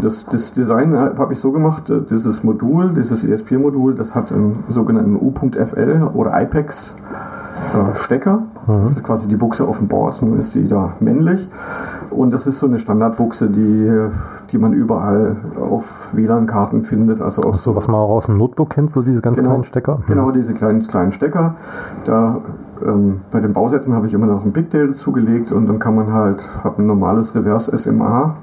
Das, 0.01 0.25
das 0.25 0.53
Design 0.53 0.93
äh, 0.93 1.11
habe 1.17 1.33
ich 1.33 1.39
so 1.39 1.51
gemacht, 1.51 1.91
dieses 2.09 2.43
Modul, 2.43 2.93
dieses 2.93 3.23
ESP-Modul, 3.23 3.95
das 3.95 4.15
hat 4.15 4.31
einen 4.31 4.63
sogenannten 4.69 5.15
U.FL 5.15 6.09
oder 6.13 6.41
IPEX 6.41 6.95
Stecker. 7.95 8.43
Mhm. 8.67 8.81
Das 8.83 8.91
ist 8.93 9.03
quasi 9.03 9.27
die 9.27 9.35
Buchse 9.35 9.65
auf 9.65 9.77
dem 9.77 9.87
Board, 9.87 10.21
nur 10.21 10.37
ist 10.37 10.55
die 10.55 10.67
da 10.67 10.93
männlich. 10.99 11.49
Und 12.13 12.31
das 12.31 12.47
ist 12.47 12.59
so 12.59 12.67
eine 12.67 12.79
Standardbuchse, 12.79 13.49
die, 13.49 14.09
die 14.51 14.57
man 14.57 14.73
überall 14.73 15.35
auf 15.59 16.09
WLAN-Karten 16.13 16.83
findet. 16.83 17.21
Also 17.21 17.43
auch 17.43 17.55
so, 17.55 17.75
was 17.75 17.87
man 17.87 17.99
auch 17.99 18.09
aus 18.09 18.27
dem 18.27 18.37
Notebook 18.37 18.69
kennt, 18.69 18.91
so 18.91 19.01
diese 19.01 19.21
ganz 19.21 19.37
genau, 19.37 19.49
kleinen 19.49 19.63
Stecker. 19.63 19.97
Mhm. 19.97 20.03
Genau, 20.07 20.31
diese 20.31 20.53
kleinen, 20.53 20.81
kleinen 20.81 21.11
Stecker. 21.11 21.55
Da 22.05 22.41
ähm, 22.85 23.21
bei 23.31 23.39
den 23.39 23.53
Bausätzen 23.53 23.93
habe 23.93 24.07
ich 24.07 24.13
immer 24.13 24.27
noch 24.27 24.45
ein 24.45 24.53
Pigtail 24.53 24.87
dazugelegt 24.87 25.51
und 25.51 25.67
dann 25.67 25.79
kann 25.79 25.95
man 25.95 26.13
halt, 26.13 26.47
hat 26.63 26.79
ein 26.79 26.85
normales 26.85 27.35
Reverse 27.35 27.75
SMA, 27.77 28.35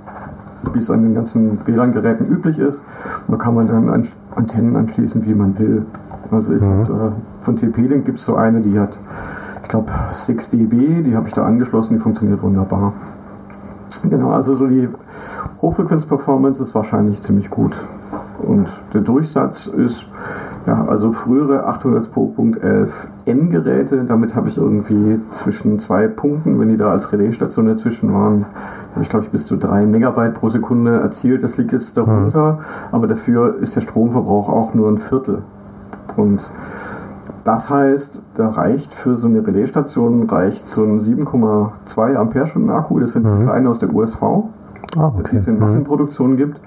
wie 0.73 0.79
es 0.79 0.91
an 0.91 1.03
den 1.03 1.15
ganzen 1.15 1.59
WLAN-Geräten 1.67 2.27
üblich 2.27 2.59
ist. 2.59 2.83
Und 3.27 3.33
da 3.33 3.37
kann 3.37 3.55
man 3.55 3.67
dann 3.67 4.05
Antennen 4.35 4.77
anschließen, 4.77 5.25
wie 5.27 5.35
man 5.35 5.59
will. 5.59 5.87
Also 6.31 6.53
ist 6.53 6.65
mhm. 6.65 6.83
äh, 6.83 7.11
von 7.41 7.57
TP-Link 7.57 8.05
gibt 8.05 8.19
es 8.19 8.25
so 8.25 8.37
eine, 8.37 8.61
die 8.61 8.79
hat, 8.79 8.99
ich 9.63 9.69
glaube, 9.69 9.91
6 10.13 10.51
dB, 10.51 11.03
die 11.03 11.17
habe 11.17 11.27
ich 11.29 11.35
da 11.35 11.45
angeschlossen, 11.45 11.95
die 11.95 12.01
funktioniert 12.01 12.43
wunderbar. 12.43 12.93
Genau, 14.09 14.31
also 14.31 14.55
so 14.55 14.67
die 14.67 14.89
Hochfrequenz-Performance 15.61 16.63
ist 16.63 16.75
wahrscheinlich 16.75 17.21
ziemlich 17.23 17.51
gut. 17.51 17.85
Und 18.39 18.69
der 18.95 19.03
Durchsatz 19.03 19.67
ist, 19.67 20.07
ja, 20.67 20.87
also 20.87 21.13
frühere 21.13 21.69
802.11n-Geräte, 21.69 24.05
damit 24.05 24.35
habe 24.35 24.49
ich 24.49 24.57
irgendwie 24.57 25.21
zwischen 25.31 25.79
zwei 25.79 26.09
Punkten, 26.09 26.59
wenn 26.59 26.69
die 26.69 26.79
da 26.79 26.91
als 26.91 27.13
Relaisstation 27.13 27.67
dazwischen 27.67 28.15
waren, 28.15 28.47
habe 28.93 29.03
ich 29.03 29.11
glaube 29.11 29.27
ich 29.27 29.31
bis 29.31 29.47
zu 29.47 29.57
drei 29.57 29.87
Megabyte 29.87 30.35
pro 30.35 30.49
Sekunde 30.49 30.99
erzielt. 31.01 31.45
Das 31.45 31.57
liegt 31.59 31.71
jetzt 31.73 31.97
darunter, 31.97 32.55
mhm. 32.55 32.59
aber 32.93 33.07
dafür 33.07 33.59
ist 33.61 33.77
der 33.77 33.83
Stromverbrauch 33.83 34.49
auch 34.49 34.75
nur 34.75 34.89
ein 34.89 34.99
Viertel. 34.99 35.43
Und 36.17 36.45
das 37.45 37.71
heißt, 37.71 38.23
da 38.35 38.49
reicht 38.49 38.95
für 38.95 39.15
so 39.15 39.27
eine 39.27 39.47
Relaisstation 39.47 40.29
reicht 40.29 40.69
so 40.69 40.83
ein 40.83 41.01
7,2 41.01 42.15
Ampere-Stunden 42.15 42.71
Akku, 42.71 42.99
das 43.01 43.13
sind 43.13 43.25
mhm. 43.25 43.39
die 43.39 43.45
kleinen 43.45 43.67
aus 43.67 43.79
der 43.79 43.93
USV 43.93 44.23
ah, 44.23 45.13
okay. 45.15 45.29
die 45.31 45.37
es 45.37 45.47
in 45.47 45.55
mhm. 45.55 45.61
Massenproduktion 45.61 46.37
gibt. 46.37 46.61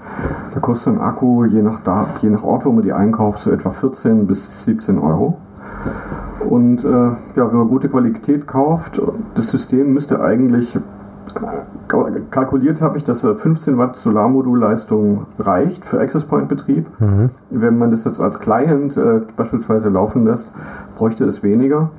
Da 0.52 0.60
kostet 0.60 0.94
ein 0.94 1.00
Akku 1.00 1.44
je 1.44 1.62
nach, 1.62 1.80
da, 1.80 2.06
je 2.20 2.30
nach 2.30 2.44
Ort, 2.44 2.64
wo 2.64 2.72
man 2.72 2.82
die 2.82 2.92
einkauft, 2.92 3.42
so 3.42 3.50
etwa 3.50 3.70
14 3.70 4.26
bis 4.26 4.64
17 4.64 4.98
Euro. 4.98 5.38
Und 6.48 6.84
äh, 6.84 6.88
ja, 6.88 7.16
wenn 7.36 7.56
man 7.56 7.68
gute 7.68 7.88
Qualität 7.88 8.46
kauft, 8.46 9.00
das 9.34 9.48
System 9.48 9.92
müsste 9.92 10.20
eigentlich, 10.20 10.78
kalkuliert 12.30 12.80
habe 12.82 12.96
ich, 12.96 13.04
dass 13.04 13.22
15 13.22 13.78
Watt 13.78 13.96
Solarmodulleistung 13.96 15.26
reicht 15.38 15.84
für 15.84 16.00
Access 16.00 16.24
Point 16.24 16.48
Betrieb. 16.48 16.86
Mhm. 17.00 17.30
Wenn 17.50 17.78
man 17.78 17.90
das 17.90 18.04
jetzt 18.04 18.20
als 18.20 18.40
Client 18.40 18.96
äh, 18.96 19.20
beispielsweise 19.36 19.88
laufen 19.88 20.24
lässt, 20.24 20.50
bräuchte 20.96 21.24
es 21.24 21.42
weniger. 21.42 21.90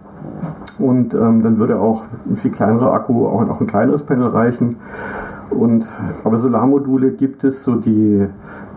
Und 0.79 1.13
ähm, 1.13 1.41
dann 1.41 1.57
würde 1.57 1.79
auch 1.79 2.05
ein 2.25 2.37
viel 2.37 2.51
kleinerer 2.51 2.91
Akku 2.91 3.27
auch, 3.27 3.47
auch 3.47 3.61
ein 3.61 3.67
kleineres 3.67 4.03
Panel 4.03 4.27
reichen. 4.27 4.77
Und, 5.49 5.87
aber 6.23 6.37
Solarmodule 6.37 7.11
gibt 7.11 7.43
es 7.43 7.63
so 7.63 7.75
die 7.75 8.27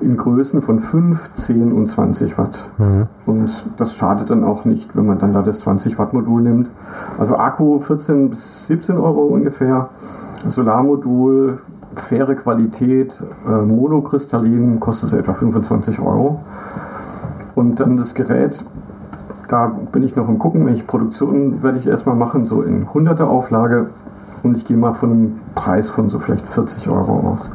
in 0.00 0.16
Größen 0.16 0.62
von 0.62 0.80
5, 0.80 1.32
10 1.34 1.72
und 1.72 1.86
20 1.88 2.38
Watt. 2.38 2.66
Mhm. 2.78 3.06
Und 3.26 3.50
das 3.76 3.96
schadet 3.96 4.30
dann 4.30 4.44
auch 4.44 4.64
nicht, 4.64 4.96
wenn 4.96 5.06
man 5.06 5.18
dann 5.18 5.32
da 5.32 5.42
das 5.42 5.60
20 5.60 5.98
Watt 5.98 6.12
Modul 6.12 6.42
nimmt. 6.42 6.70
Also 7.18 7.36
Akku 7.36 7.80
14 7.80 8.30
bis 8.30 8.66
17 8.68 8.96
Euro 8.96 9.22
ungefähr. 9.22 9.88
Solarmodul, 10.46 11.58
faire 11.96 12.34
Qualität, 12.34 13.22
äh, 13.46 13.62
monokristallin, 13.62 14.78
kostet 14.78 15.10
so 15.10 15.16
etwa 15.16 15.32
25 15.32 16.00
Euro. 16.00 16.40
Und 17.54 17.80
dann 17.80 17.96
das 17.96 18.14
Gerät, 18.14 18.64
da 19.48 19.66
bin 19.90 20.02
ich 20.02 20.14
noch 20.14 20.28
im 20.28 20.38
Gucken. 20.38 20.68
Ich 20.68 20.86
Produktion 20.86 21.62
werde 21.62 21.78
ich 21.78 21.88
erstmal 21.88 22.14
machen, 22.14 22.46
so 22.46 22.62
in 22.62 22.86
100er 22.86 23.24
Auflage 23.24 23.86
und 24.48 24.56
ich 24.56 24.64
gehe 24.64 24.76
mal 24.76 24.94
von 24.94 25.10
einem 25.10 25.40
Preis 25.54 25.88
von 25.90 26.08
so 26.08 26.18
vielleicht 26.18 26.48
40 26.48 26.88
Euro 26.88 27.20
aus. 27.20 27.48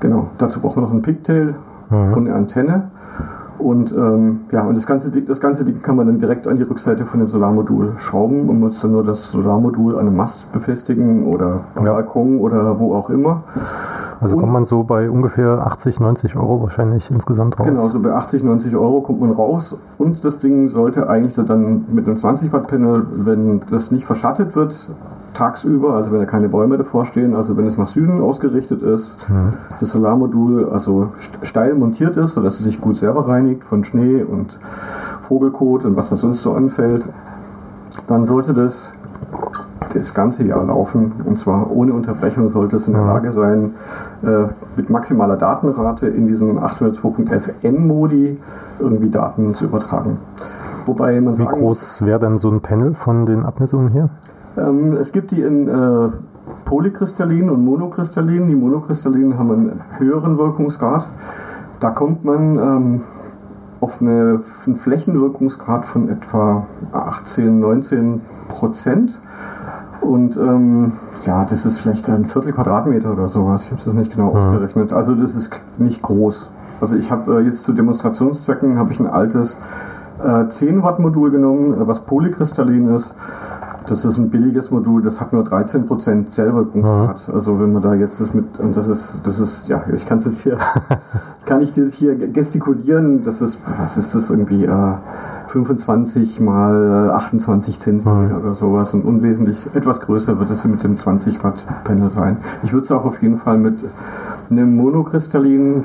Genau, 0.00 0.28
dazu 0.38 0.60
brauchen 0.60 0.76
wir 0.76 0.82
noch 0.82 0.90
einen 0.90 1.02
Pigtail 1.02 1.54
mhm. 1.90 2.12
und 2.12 2.26
eine 2.26 2.34
Antenne. 2.34 2.90
Und 3.58 3.92
ähm, 3.92 4.40
ja, 4.50 4.66
und 4.66 4.76
das 4.76 4.86
ganze, 4.86 5.10
Ding, 5.10 5.26
das 5.26 5.40
ganze 5.40 5.64
Ding 5.64 5.80
kann 5.80 5.96
man 5.96 6.06
dann 6.06 6.18
direkt 6.18 6.46
an 6.46 6.56
die 6.56 6.64
Rückseite 6.64 7.06
von 7.06 7.20
dem 7.20 7.28
Solarmodul 7.28 7.94
schrauben 7.96 8.48
und 8.50 8.60
muss 8.60 8.80
dann 8.80 8.92
nur 8.92 9.04
das 9.04 9.30
Solarmodul 9.30 9.94
an 9.94 10.06
einem 10.06 10.16
Mast 10.16 10.52
befestigen 10.52 11.24
oder 11.24 11.60
am 11.74 11.86
ja. 11.86 11.92
Balkon 11.92 12.40
oder 12.40 12.78
wo 12.78 12.94
auch 12.94 13.08
immer. 13.08 13.44
Also 14.20 14.36
und 14.36 14.42
kommt 14.42 14.52
man 14.52 14.64
so 14.64 14.82
bei 14.82 15.08
ungefähr 15.08 15.66
80, 15.66 16.00
90 16.00 16.36
Euro 16.36 16.62
wahrscheinlich 16.62 17.10
insgesamt 17.10 17.58
raus? 17.58 17.66
Genau, 17.66 17.88
so 17.88 18.00
bei 18.00 18.12
80, 18.12 18.42
90 18.42 18.76
Euro 18.76 19.00
kommt 19.00 19.20
man 19.20 19.30
raus. 19.30 19.76
Und 19.96 20.24
das 20.24 20.38
Ding 20.38 20.68
sollte 20.68 21.08
eigentlich 21.08 21.34
dann 21.34 21.86
mit 21.92 22.06
einem 22.06 22.16
20 22.16 22.52
Watt 22.52 22.68
Panel, 22.68 23.06
wenn 23.10 23.60
das 23.70 23.90
nicht 23.90 24.04
verschattet 24.04 24.56
wird, 24.56 24.88
tagsüber, 25.34 25.94
also 25.94 26.12
wenn 26.12 26.20
da 26.20 26.26
keine 26.26 26.48
Bäume 26.48 26.78
davor 26.78 27.04
stehen, 27.04 27.34
also 27.34 27.56
wenn 27.56 27.66
es 27.66 27.76
nach 27.76 27.86
Süden 27.86 28.20
ausgerichtet 28.20 28.82
ist, 28.82 29.18
mhm. 29.28 29.54
das 29.78 29.90
Solarmodul 29.90 30.68
also 30.70 31.12
steil 31.42 31.74
montiert 31.74 32.16
ist, 32.16 32.34
sodass 32.34 32.60
es 32.60 32.64
sich 32.64 32.80
gut 32.80 32.96
selber 32.96 33.28
reinigt 33.28 33.64
von 33.64 33.84
Schnee 33.84 34.22
und 34.22 34.58
Vogelkot 35.22 35.84
und 35.84 35.96
was 35.96 36.10
da 36.10 36.16
sonst 36.16 36.42
so 36.42 36.54
anfällt, 36.54 37.08
dann 38.08 38.24
sollte 38.24 38.54
das 38.54 38.92
das 39.92 40.14
ganze 40.14 40.44
Jahr 40.44 40.64
laufen 40.64 41.12
und 41.24 41.38
zwar 41.38 41.70
ohne 41.70 41.92
Unterbrechung 41.92 42.48
sollte 42.48 42.76
es 42.76 42.88
in 42.88 42.94
der 42.94 43.02
mhm. 43.02 43.08
Lage 43.08 43.30
sein, 43.30 43.70
äh, 44.22 44.46
mit 44.76 44.90
maximaler 44.90 45.36
Datenrate 45.36 46.08
in 46.08 46.26
diesem 46.26 46.58
802.11n-Modi 46.58 48.38
irgendwie 48.80 49.10
Daten 49.10 49.54
zu 49.54 49.66
übertragen. 49.66 50.18
Wobei 50.86 51.20
man 51.20 51.38
Wie 51.38 51.44
groß 51.44 52.04
wäre 52.04 52.18
denn 52.18 52.38
so 52.38 52.50
ein 52.50 52.60
Panel 52.60 52.94
von 52.94 53.24
den 53.24 53.44
Abmessungen 53.44 53.88
hier? 53.88 54.10
Ähm, 54.56 54.94
es 54.94 55.12
gibt 55.12 55.32
die 55.32 55.42
in 55.42 55.68
äh, 55.68 56.10
Polykristallinen 56.64 57.50
und 57.50 57.64
Monokristallinen. 57.64 58.48
Die 58.48 58.54
Monokristallinen 58.54 59.38
haben 59.38 59.50
einen 59.50 59.80
höheren 59.98 60.38
Wirkungsgrad. 60.38 61.08
Da 61.80 61.90
kommt 61.90 62.24
man 62.24 62.58
ähm, 62.58 63.00
auf 63.80 64.00
eine, 64.00 64.40
einen 64.66 64.76
Flächenwirkungsgrad 64.76 65.84
von 65.84 66.08
etwa 66.08 66.66
18, 66.92 67.60
19 67.60 68.20
Prozent. 68.48 69.18
Und 70.00 70.36
ähm, 70.36 70.92
ja, 71.24 71.44
das 71.44 71.64
ist 71.66 71.78
vielleicht 71.78 72.08
ein 72.10 72.26
Viertel 72.26 72.52
Quadratmeter 72.52 73.12
oder 73.12 73.26
sowas. 73.26 73.64
Ich 73.64 73.72
habe 73.72 73.80
es 73.80 73.94
nicht 73.94 74.12
genau 74.12 74.30
mhm. 74.30 74.36
ausgerechnet. 74.36 74.92
Also 74.92 75.14
das 75.14 75.34
ist 75.34 75.50
nicht 75.78 76.02
groß. 76.02 76.48
Also 76.80 76.96
ich 76.96 77.10
habe 77.10 77.40
äh, 77.40 77.44
jetzt 77.44 77.64
zu 77.64 77.72
Demonstrationszwecken 77.72 78.78
habe 78.78 78.92
ich 78.92 79.00
ein 79.00 79.06
altes 79.06 79.58
äh, 80.22 80.46
10 80.46 80.82
Watt 80.82 80.98
Modul 80.98 81.30
genommen, 81.30 81.74
was 81.86 82.00
polykristallin 82.00 82.94
ist 82.94 83.14
das 83.86 84.04
ist 84.04 84.16
ein 84.18 84.30
billiges 84.30 84.70
Modul, 84.70 85.02
das 85.02 85.20
hat 85.20 85.32
nur 85.32 85.44
13% 85.44 86.30
Zellwirkungsgrad. 86.30 87.28
Mhm. 87.28 87.34
Also 87.34 87.60
wenn 87.60 87.72
man 87.72 87.82
da 87.82 87.94
jetzt 87.94 88.20
das 88.20 88.34
mit, 88.34 88.58
und 88.58 88.76
das 88.76 88.88
ist, 88.88 89.18
das 89.24 89.38
ist, 89.38 89.68
ja, 89.68 89.84
ich 89.92 90.06
kann 90.06 90.18
es 90.18 90.24
jetzt 90.24 90.40
hier, 90.40 90.58
kann 91.46 91.62
ich 91.62 91.72
das 91.72 91.94
hier 91.94 92.14
gestikulieren, 92.16 93.22
das 93.22 93.40
ist, 93.40 93.60
was 93.78 93.96
ist 93.96 94.14
das 94.14 94.30
irgendwie, 94.30 94.64
äh, 94.64 94.94
25 95.54 96.40
mal 96.40 97.10
28 97.12 97.78
Zentimeter 97.78 98.38
mhm. 98.38 98.44
oder 98.44 98.54
sowas 98.54 98.92
und 98.94 99.04
unwesentlich 99.04 99.66
etwas 99.74 100.00
größer 100.00 100.38
wird 100.40 100.50
es 100.50 100.64
mit 100.64 100.82
dem 100.82 100.96
20 100.96 101.44
Watt 101.44 101.64
Panel 101.84 102.10
sein. 102.10 102.38
Ich 102.64 102.72
würde 102.72 102.84
es 102.84 102.90
auch 102.90 103.04
auf 103.04 103.22
jeden 103.22 103.36
Fall 103.36 103.58
mit 103.58 103.78
einem 104.50 104.74
monokristallinen 104.76 105.84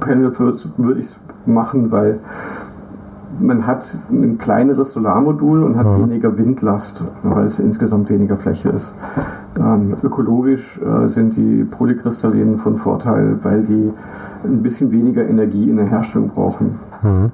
Panel 0.00 0.36
würde 0.38 1.00
ich 1.00 1.16
machen, 1.46 1.92
weil 1.92 2.18
man 3.40 3.66
hat 3.66 3.98
ein 4.10 4.38
kleineres 4.38 4.92
Solarmodul 4.92 5.62
und 5.62 5.76
hat 5.76 5.86
mhm. 5.86 6.02
weniger 6.04 6.38
Windlast, 6.38 7.04
weil 7.22 7.44
es 7.44 7.58
insgesamt 7.58 8.10
weniger 8.10 8.36
Fläche 8.36 8.70
ist. 8.70 8.94
Ähm, 9.58 9.94
ökologisch 10.02 10.80
äh, 10.80 11.08
sind 11.08 11.36
die 11.36 11.64
Polykristallinen 11.64 12.58
von 12.58 12.76
Vorteil, 12.76 13.38
weil 13.42 13.62
die 13.64 13.92
ein 14.44 14.62
bisschen 14.62 14.92
weniger 14.92 15.26
Energie 15.26 15.68
in 15.68 15.76
der 15.76 15.86
Herstellung 15.86 16.28
brauchen. 16.28 16.78
Mhm. 17.02 17.32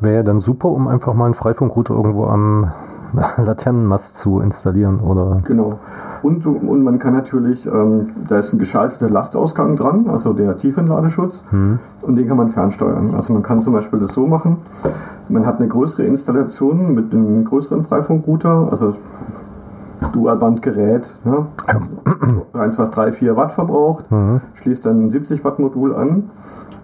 Wäre 0.00 0.16
ja 0.16 0.22
dann 0.22 0.40
super, 0.40 0.68
um 0.68 0.88
einfach 0.88 1.14
mal 1.14 1.26
einen 1.26 1.34
Freifunkrouter 1.34 1.94
irgendwo 1.94 2.26
am 2.26 2.70
Laternenmast 3.36 4.16
zu 4.16 4.40
installieren, 4.40 5.00
oder? 5.00 5.40
Genau. 5.44 5.78
Und, 6.22 6.44
und 6.46 6.82
man 6.82 6.98
kann 6.98 7.14
natürlich, 7.14 7.66
ähm, 7.66 8.10
da 8.28 8.38
ist 8.38 8.52
ein 8.52 8.58
geschalteter 8.58 9.08
Lastausgang 9.08 9.76
dran, 9.76 10.08
also 10.08 10.32
der 10.32 10.56
Tiefenladeschutz, 10.56 11.44
mhm. 11.50 11.78
und 12.06 12.16
den 12.16 12.26
kann 12.26 12.36
man 12.36 12.50
fernsteuern. 12.50 13.14
Also 13.14 13.32
man 13.32 13.42
kann 13.42 13.60
zum 13.60 13.72
Beispiel 13.72 14.00
das 14.00 14.12
so 14.12 14.26
machen, 14.26 14.58
man 15.28 15.46
hat 15.46 15.58
eine 15.58 15.68
größere 15.68 16.04
Installation 16.04 16.94
mit 16.94 17.12
einem 17.12 17.44
größeren 17.44 17.84
Freifunkrouter, 17.84 18.68
also 18.70 18.96
Dualbandgerät, 20.12 21.16
ne? 21.24 21.46
eins, 22.52 22.78
was 22.78 22.90
3, 22.90 23.12
4 23.12 23.36
Watt 23.36 23.52
verbraucht, 23.52 24.10
mhm. 24.10 24.40
schließt 24.54 24.86
dann 24.86 25.06
ein 25.06 25.10
70 25.10 25.44
Watt 25.44 25.58
Modul 25.58 25.94
an 25.94 26.30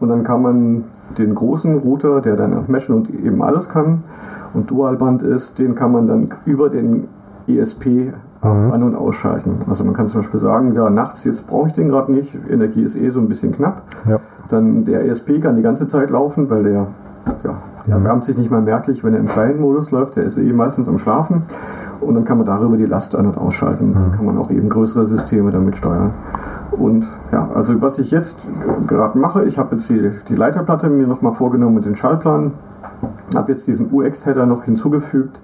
und 0.00 0.08
dann 0.08 0.24
kann 0.24 0.42
man 0.42 0.84
den 1.18 1.34
großen 1.34 1.78
Router, 1.78 2.20
der 2.20 2.36
dann 2.36 2.64
meshen 2.68 2.94
und 2.94 3.10
eben 3.10 3.42
alles 3.42 3.68
kann 3.68 4.02
und 4.54 4.70
Dualband 4.70 5.22
ist, 5.22 5.58
den 5.58 5.74
kann 5.74 5.92
man 5.92 6.06
dann 6.06 6.28
über 6.46 6.70
den 6.70 7.08
ESP 7.46 8.12
mhm. 8.42 8.72
an- 8.72 8.82
und 8.82 8.94
ausschalten. 8.94 9.62
Also 9.68 9.84
man 9.84 9.94
kann 9.94 10.08
zum 10.08 10.20
Beispiel 10.20 10.40
sagen, 10.40 10.74
ja, 10.74 10.90
nachts, 10.90 11.24
jetzt 11.24 11.46
brauche 11.46 11.68
ich 11.68 11.74
den 11.74 11.88
gerade 11.88 12.12
nicht, 12.12 12.38
Energie 12.48 12.82
ist 12.82 12.96
eh 12.96 13.10
so 13.10 13.20
ein 13.20 13.28
bisschen 13.28 13.52
knapp. 13.52 13.82
Ja. 14.08 14.18
Dann 14.48 14.84
der 14.84 15.06
ESP 15.06 15.40
kann 15.40 15.56
die 15.56 15.62
ganze 15.62 15.88
Zeit 15.88 16.10
laufen, 16.10 16.48
weil 16.50 16.62
der, 16.62 16.86
ja, 17.44 17.58
der 17.86 17.98
mhm. 17.98 18.04
erwärmt 18.04 18.24
sich 18.24 18.38
nicht 18.38 18.50
mal 18.50 18.62
merklich, 18.62 19.02
wenn 19.04 19.14
er 19.14 19.20
im 19.20 19.26
kleinen 19.26 19.60
Modus 19.60 19.90
läuft, 19.90 20.16
der 20.16 20.24
ist 20.24 20.38
eh 20.38 20.52
meistens 20.52 20.88
am 20.88 20.98
Schlafen. 20.98 21.42
Und 22.00 22.14
dann 22.14 22.24
kann 22.24 22.36
man 22.36 22.46
darüber 22.46 22.76
die 22.76 22.86
Last 22.86 23.16
an- 23.16 23.26
und 23.26 23.38
ausschalten. 23.38 23.90
Mhm. 23.90 23.94
Dann 23.94 24.12
kann 24.12 24.26
man 24.26 24.38
auch 24.38 24.50
eben 24.50 24.68
größere 24.68 25.06
Systeme 25.06 25.50
damit 25.50 25.76
steuern. 25.76 26.12
Und 26.72 27.06
ja, 27.30 27.48
also 27.54 27.80
was 27.82 27.98
ich 27.98 28.10
jetzt 28.10 28.36
gerade 28.86 29.18
mache, 29.18 29.44
ich 29.44 29.58
habe 29.58 29.76
jetzt 29.76 29.88
die, 29.88 30.10
die 30.28 30.34
Leiterplatte 30.34 30.90
mir 30.90 31.06
nochmal 31.06 31.32
vorgenommen 31.32 31.76
mit 31.76 31.84
den 31.84 31.96
Schallplanen, 31.96 32.52
habe 33.36 33.52
jetzt 33.52 33.66
diesen 33.66 33.92
UX-Header 33.92 34.46
noch 34.46 34.64
hinzugefügt 34.64 35.40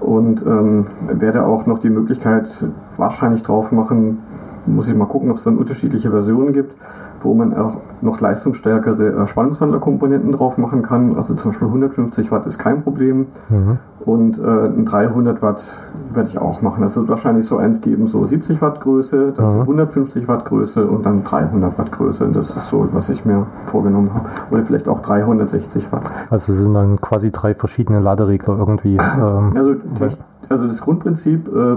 und 0.00 0.44
ähm, 0.46 0.86
werde 1.08 1.44
auch 1.44 1.66
noch 1.66 1.78
die 1.78 1.90
Möglichkeit 1.90 2.64
wahrscheinlich 2.96 3.42
drauf 3.42 3.72
machen, 3.72 4.18
muss 4.66 4.88
ich 4.88 4.94
mal 4.94 5.06
gucken, 5.06 5.30
ob 5.30 5.36
es 5.38 5.44
dann 5.44 5.56
unterschiedliche 5.56 6.10
Versionen 6.10 6.52
gibt, 6.52 6.74
wo 7.22 7.34
man 7.34 7.54
auch 7.54 7.78
noch 8.02 8.20
leistungsstärkere 8.20 9.22
äh, 9.22 9.26
Spannungswandlerkomponenten 9.26 10.32
drauf 10.32 10.58
machen 10.58 10.82
kann. 10.82 11.16
Also 11.16 11.34
zum 11.34 11.50
Beispiel 11.50 11.68
150 11.68 12.30
Watt 12.30 12.46
ist 12.46 12.58
kein 12.58 12.82
Problem. 12.82 13.26
Mhm. 13.48 13.78
Und 14.06 14.38
äh, 14.38 14.42
ein 14.42 14.84
300 14.84 15.42
Watt 15.42 15.72
werde 16.14 16.28
ich 16.28 16.38
auch 16.38 16.62
machen. 16.62 16.82
Das 16.82 16.96
wird 16.96 17.08
wahrscheinlich 17.08 17.44
so 17.44 17.56
eins 17.56 17.80
geben, 17.80 18.06
so 18.06 18.24
70 18.24 18.62
Watt 18.62 18.80
Größe, 18.80 19.32
dann 19.36 19.50
so 19.50 19.60
150 19.62 20.28
Watt 20.28 20.44
Größe 20.44 20.86
und 20.86 21.04
dann 21.04 21.24
300 21.24 21.76
Watt 21.76 21.90
Größe. 21.90 22.28
Das 22.32 22.56
ist 22.56 22.68
so, 22.68 22.88
was 22.92 23.08
ich 23.08 23.24
mir 23.24 23.46
vorgenommen 23.66 24.14
habe. 24.14 24.28
Oder 24.52 24.64
vielleicht 24.64 24.88
auch 24.88 25.00
360 25.00 25.90
Watt. 25.90 26.04
Also 26.30 26.52
sind 26.52 26.72
dann 26.74 27.00
quasi 27.00 27.32
drei 27.32 27.54
verschiedene 27.54 28.00
Laderegler 28.00 28.56
irgendwie. 28.58 28.96
Ähm, 29.16 29.52
Also, 29.98 30.18
also 30.48 30.66
das 30.66 30.80
Grundprinzip 30.82 31.48
äh, 31.48 31.76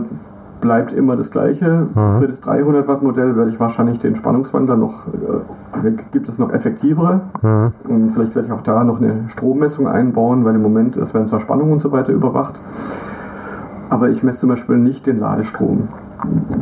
bleibt 0.61 0.93
immer 0.93 1.15
das 1.15 1.31
gleiche. 1.31 1.87
Für 2.19 2.27
das 2.27 2.41
300 2.41 2.87
Watt 2.87 3.01
Modell 3.01 3.35
werde 3.35 3.49
ich 3.49 3.59
wahrscheinlich 3.59 3.99
den 3.99 4.15
Spannungswandler 4.15 4.75
noch, 4.77 5.07
äh, 5.07 5.91
gibt 6.11 6.27
es 6.29 6.37
noch 6.39 6.51
effektivere. 6.51 7.21
Und 7.87 8.11
vielleicht 8.11 8.35
werde 8.35 8.47
ich 8.47 8.53
auch 8.53 8.61
da 8.61 8.83
noch 8.83 8.99
eine 9.01 9.27
Strommessung 9.27 9.87
einbauen, 9.87 10.45
weil 10.45 10.55
im 10.55 10.61
Moment 10.61 10.97
es 10.97 11.13
werden 11.13 11.27
zwar 11.27 11.39
Spannungen 11.39 11.73
und 11.73 11.79
so 11.79 11.91
weiter 11.91 12.13
überwacht. 12.13 12.59
Aber 13.89 14.09
ich 14.09 14.21
messe 14.23 14.39
zum 14.39 14.49
Beispiel 14.49 14.77
nicht 14.77 15.07
den 15.07 15.17
Ladestrom. 15.19 15.87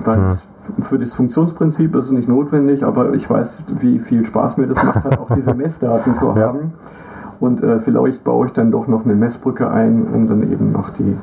Weil 0.05 0.21
es 0.21 0.47
für 0.81 0.99
das 0.99 1.13
Funktionsprinzip 1.13 1.95
ist 1.95 2.05
es 2.05 2.11
nicht 2.11 2.27
notwendig, 2.29 2.83
aber 2.85 3.13
ich 3.13 3.29
weiß, 3.29 3.63
wie 3.79 3.99
viel 3.99 4.25
Spaß 4.25 4.57
mir 4.57 4.67
das 4.67 4.83
macht, 4.83 5.03
halt 5.03 5.19
auch 5.19 5.29
diese 5.33 5.53
Messdaten 5.55 6.13
zu 6.15 6.27
Ja. 6.27 6.35
haben. 6.35 6.73
Und 7.39 7.61
äh, 7.63 7.79
vielleicht 7.79 8.23
baue 8.23 8.47
ich 8.47 8.53
dann 8.53 8.71
doch 8.71 8.87
noch 8.87 9.05
eine 9.05 9.13
Messbrücke 9.15 9.69
ein, 9.69 10.07
um 10.11 10.27
dann 10.27 10.41
eben 10.43 10.71
noch 10.71 10.89
die, 10.89 11.15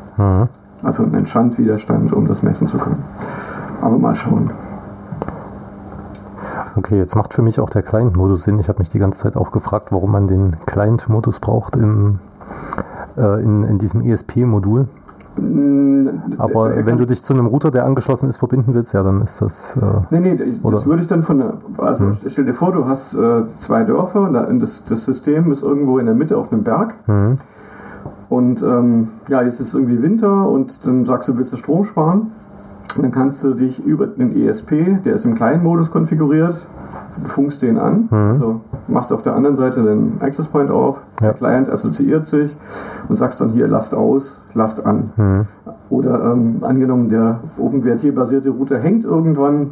also 0.85 1.03
einen 1.05 1.27
Schandwiderstand, 1.27 2.13
um 2.13 2.27
das 2.27 2.43
messen 2.43 2.69
zu 2.69 2.79
können. 2.79 3.03
Aber 3.81 3.99
mal 3.99 4.15
schauen. 4.15 4.51
Okay, 6.77 6.99
jetzt 6.99 7.15
macht 7.15 7.35
für 7.35 7.43
mich 7.43 7.61
auch 7.61 7.71
der 7.71 7.83
Client-Modus 7.83 8.43
Sinn. 8.45 8.59
Ich 8.59 8.69
habe 8.69 8.81
mich 8.81 8.89
die 8.91 8.99
ganze 8.99 9.19
Zeit 9.21 9.37
auch 9.37 9.53
gefragt, 9.53 9.93
warum 9.93 10.11
man 10.13 10.27
den 10.27 10.57
Client-Modus 10.67 11.39
braucht 11.41 11.77
im, 11.77 12.19
äh, 13.17 13.43
in, 13.43 13.63
in 13.65 13.79
diesem 13.79 14.01
ESP-Modul. 14.03 14.89
Aber 16.39 16.73
Er 16.75 16.87
wenn 16.87 16.97
du 16.97 17.07
dich 17.07 17.23
zu 17.25 17.33
einem 17.33 17.47
Router, 17.47 17.71
der 17.73 17.85
angeschlossen 17.85 18.29
ist, 18.29 18.37
verbinden 18.37 18.73
willst, 18.75 18.93
ja, 18.93 19.03
dann 19.03 19.21
ist 19.23 19.41
das. 19.43 19.77
Äh, 19.77 19.81
Nee, 20.11 20.21
nee, 20.21 20.37
das 20.37 20.63
Oder- 20.63 20.79
Hm. 20.81 20.87
würde 20.87 21.03
ich 21.03 21.09
dann 21.09 21.23
von 21.25 21.39
der, 21.39 21.55
also 21.79 22.11
stell 22.27 22.45
dir 22.45 22.55
vor, 22.55 22.73
du 22.73 22.87
hast 22.87 23.15
äh, 23.15 23.45
zwei 23.59 23.83
Dörfer, 23.85 24.23
und 24.49 24.61
das, 24.61 24.85
das 24.85 25.05
System 25.05 25.51
ist 25.51 25.63
irgendwo 25.63 25.99
in 25.99 26.07
der 26.07 26.15
Mitte 26.15 26.37
auf 26.39 26.53
einem 26.53 26.63
Berg. 26.63 26.95
hm, 27.07 27.39
Und 28.35 28.63
ähm, 28.63 29.09
ja, 29.29 29.43
jetzt 29.43 29.61
ist 29.61 29.75
irgendwie 29.75 30.03
Winter 30.03 30.49
und 30.49 30.85
dann 30.87 31.05
sagst 31.05 31.29
du, 31.29 31.37
willst 31.37 31.53
du 31.53 31.57
Strom 31.57 31.85
sparen? 31.85 32.33
Und 32.97 33.03
dann 33.03 33.13
kannst 33.13 33.45
du 33.45 33.55
dich 33.55 33.85
über 33.85 34.07
den 34.09 34.35
ESP, 34.37 34.99
der 35.05 35.15
ist 35.15 35.25
im 35.25 35.35
kleinen 35.37 35.63
Modus 35.63 35.91
konfiguriert, 35.93 36.67
funkst 37.27 37.63
den 37.63 37.79
an, 37.79 38.09
also 38.11 38.61
machst 38.89 39.13
auf 39.13 39.23
der 39.23 39.35
anderen 39.37 39.57
Seite 39.57 39.83
den 39.85 40.21
Access 40.21 40.49
Point 40.49 40.71
auf, 40.71 41.03
Ja. 41.21 41.29
der 41.29 41.35
Client 41.35 41.69
assoziiert 41.69 42.27
sich 42.27 42.57
und 43.09 43.17
sagst 43.17 43.41
dann 43.41 43.51
hier 43.51 43.69
Last 43.69 43.95
aus, 43.95 44.43
Last 44.55 44.85
an. 44.85 45.47
Oder 45.91 46.33
ähm, 46.33 46.59
angenommen, 46.63 47.09
der 47.09 47.41
OpenWrt-basierte 47.59 48.51
Router 48.51 48.79
hängt 48.81 49.05
irgendwann, 49.05 49.71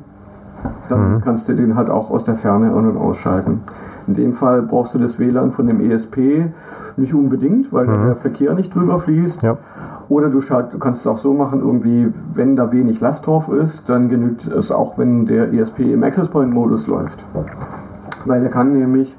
dann 0.89 1.21
kannst 1.21 1.49
du 1.49 1.55
den 1.55 1.75
halt 1.75 1.91
auch 1.91 2.11
aus 2.13 2.23
der 2.25 2.37
Ferne 2.37 2.73
an- 2.73 2.89
und 2.91 2.97
ausschalten. 2.97 3.61
In 4.07 4.15
dem 4.15 4.35
Fall 4.35 4.63
brauchst 4.63 4.95
du 4.95 4.99
das 4.99 5.19
WLAN 5.19 5.53
von 5.53 5.67
dem 5.67 5.81
ESP 5.81 6.51
nicht 6.97 7.15
unbedingt, 7.15 7.73
weil 7.73 7.87
da 7.87 8.05
der 8.05 8.17
Verkehr 8.17 8.55
nicht 8.55 8.75
drüber 8.75 8.99
fließt. 8.99 9.43
ja. 9.43 9.57
Oder 10.09 10.29
du, 10.29 10.41
schalt, 10.43 10.75
du 10.75 10.79
kannst 10.79 11.01
es 11.01 11.07
auch 11.07 11.17
so 11.17 11.33
machen, 11.33 11.61
irgendwie, 11.61 12.13
wenn 12.35 12.55
da 12.55 12.71
wenig 12.71 13.01
Last 13.01 13.27
drauf 13.27 13.49
ist, 13.49 13.89
dann 13.89 14.09
genügt 14.09 14.47
es 14.47 14.71
auch, 14.71 14.99
wenn 14.99 15.25
der 15.25 15.55
ESP 15.55 15.81
im 15.81 16.03
Access 16.03 16.29
Point 16.29 16.53
Modus 16.53 16.87
läuft. 16.87 17.25
Weil 18.27 18.41
der 18.41 18.51
kann 18.51 18.73
nämlich 18.73 19.17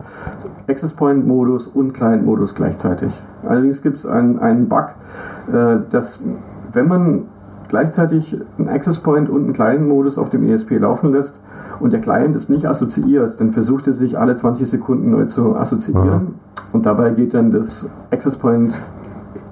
Access 0.68 0.94
Point 0.94 1.25
Modus 1.28 1.68
und 1.68 1.94
Client 1.94 2.25
Modus 2.25 2.54
gleichzeitig. 2.54 3.20
Allerdings 3.44 3.82
gibt 3.82 3.98
es 3.98 4.06
einen, 4.06 4.40
einen 4.40 4.70
Bug, 4.70 4.90
äh, 5.52 5.78
dass 5.90 6.22
wenn 6.72 6.88
man 6.88 7.24
gleichzeitig 7.74 8.39
einen 8.60 8.70
Access 8.70 9.00
Point 9.00 9.30
und 9.30 9.46
einen 9.46 9.53
Client 9.53 9.89
Modus 9.89 10.20
auf 10.20 10.30
dem 10.30 10.48
ESP 10.48 10.77
laufen 10.77 11.12
lässt 11.12 11.39
und 11.80 11.92
der 11.92 12.01
Client 12.01 12.36
ist 12.36 12.48
nicht 12.48 12.68
assoziiert, 12.68 13.42
dann 13.42 13.51
versucht 13.51 13.88
er 13.88 13.94
sich 13.94 14.20
alle 14.20 14.36
20 14.36 14.70
Sekunden 14.70 15.10
neu 15.10 15.25
zu 15.25 15.56
assoziieren 15.56 16.36
und 16.72 16.86
dabei 16.86 17.10
geht 17.10 17.34
dann 17.34 17.50
das 17.50 17.89
Access 18.12 18.38
Point 18.38 18.80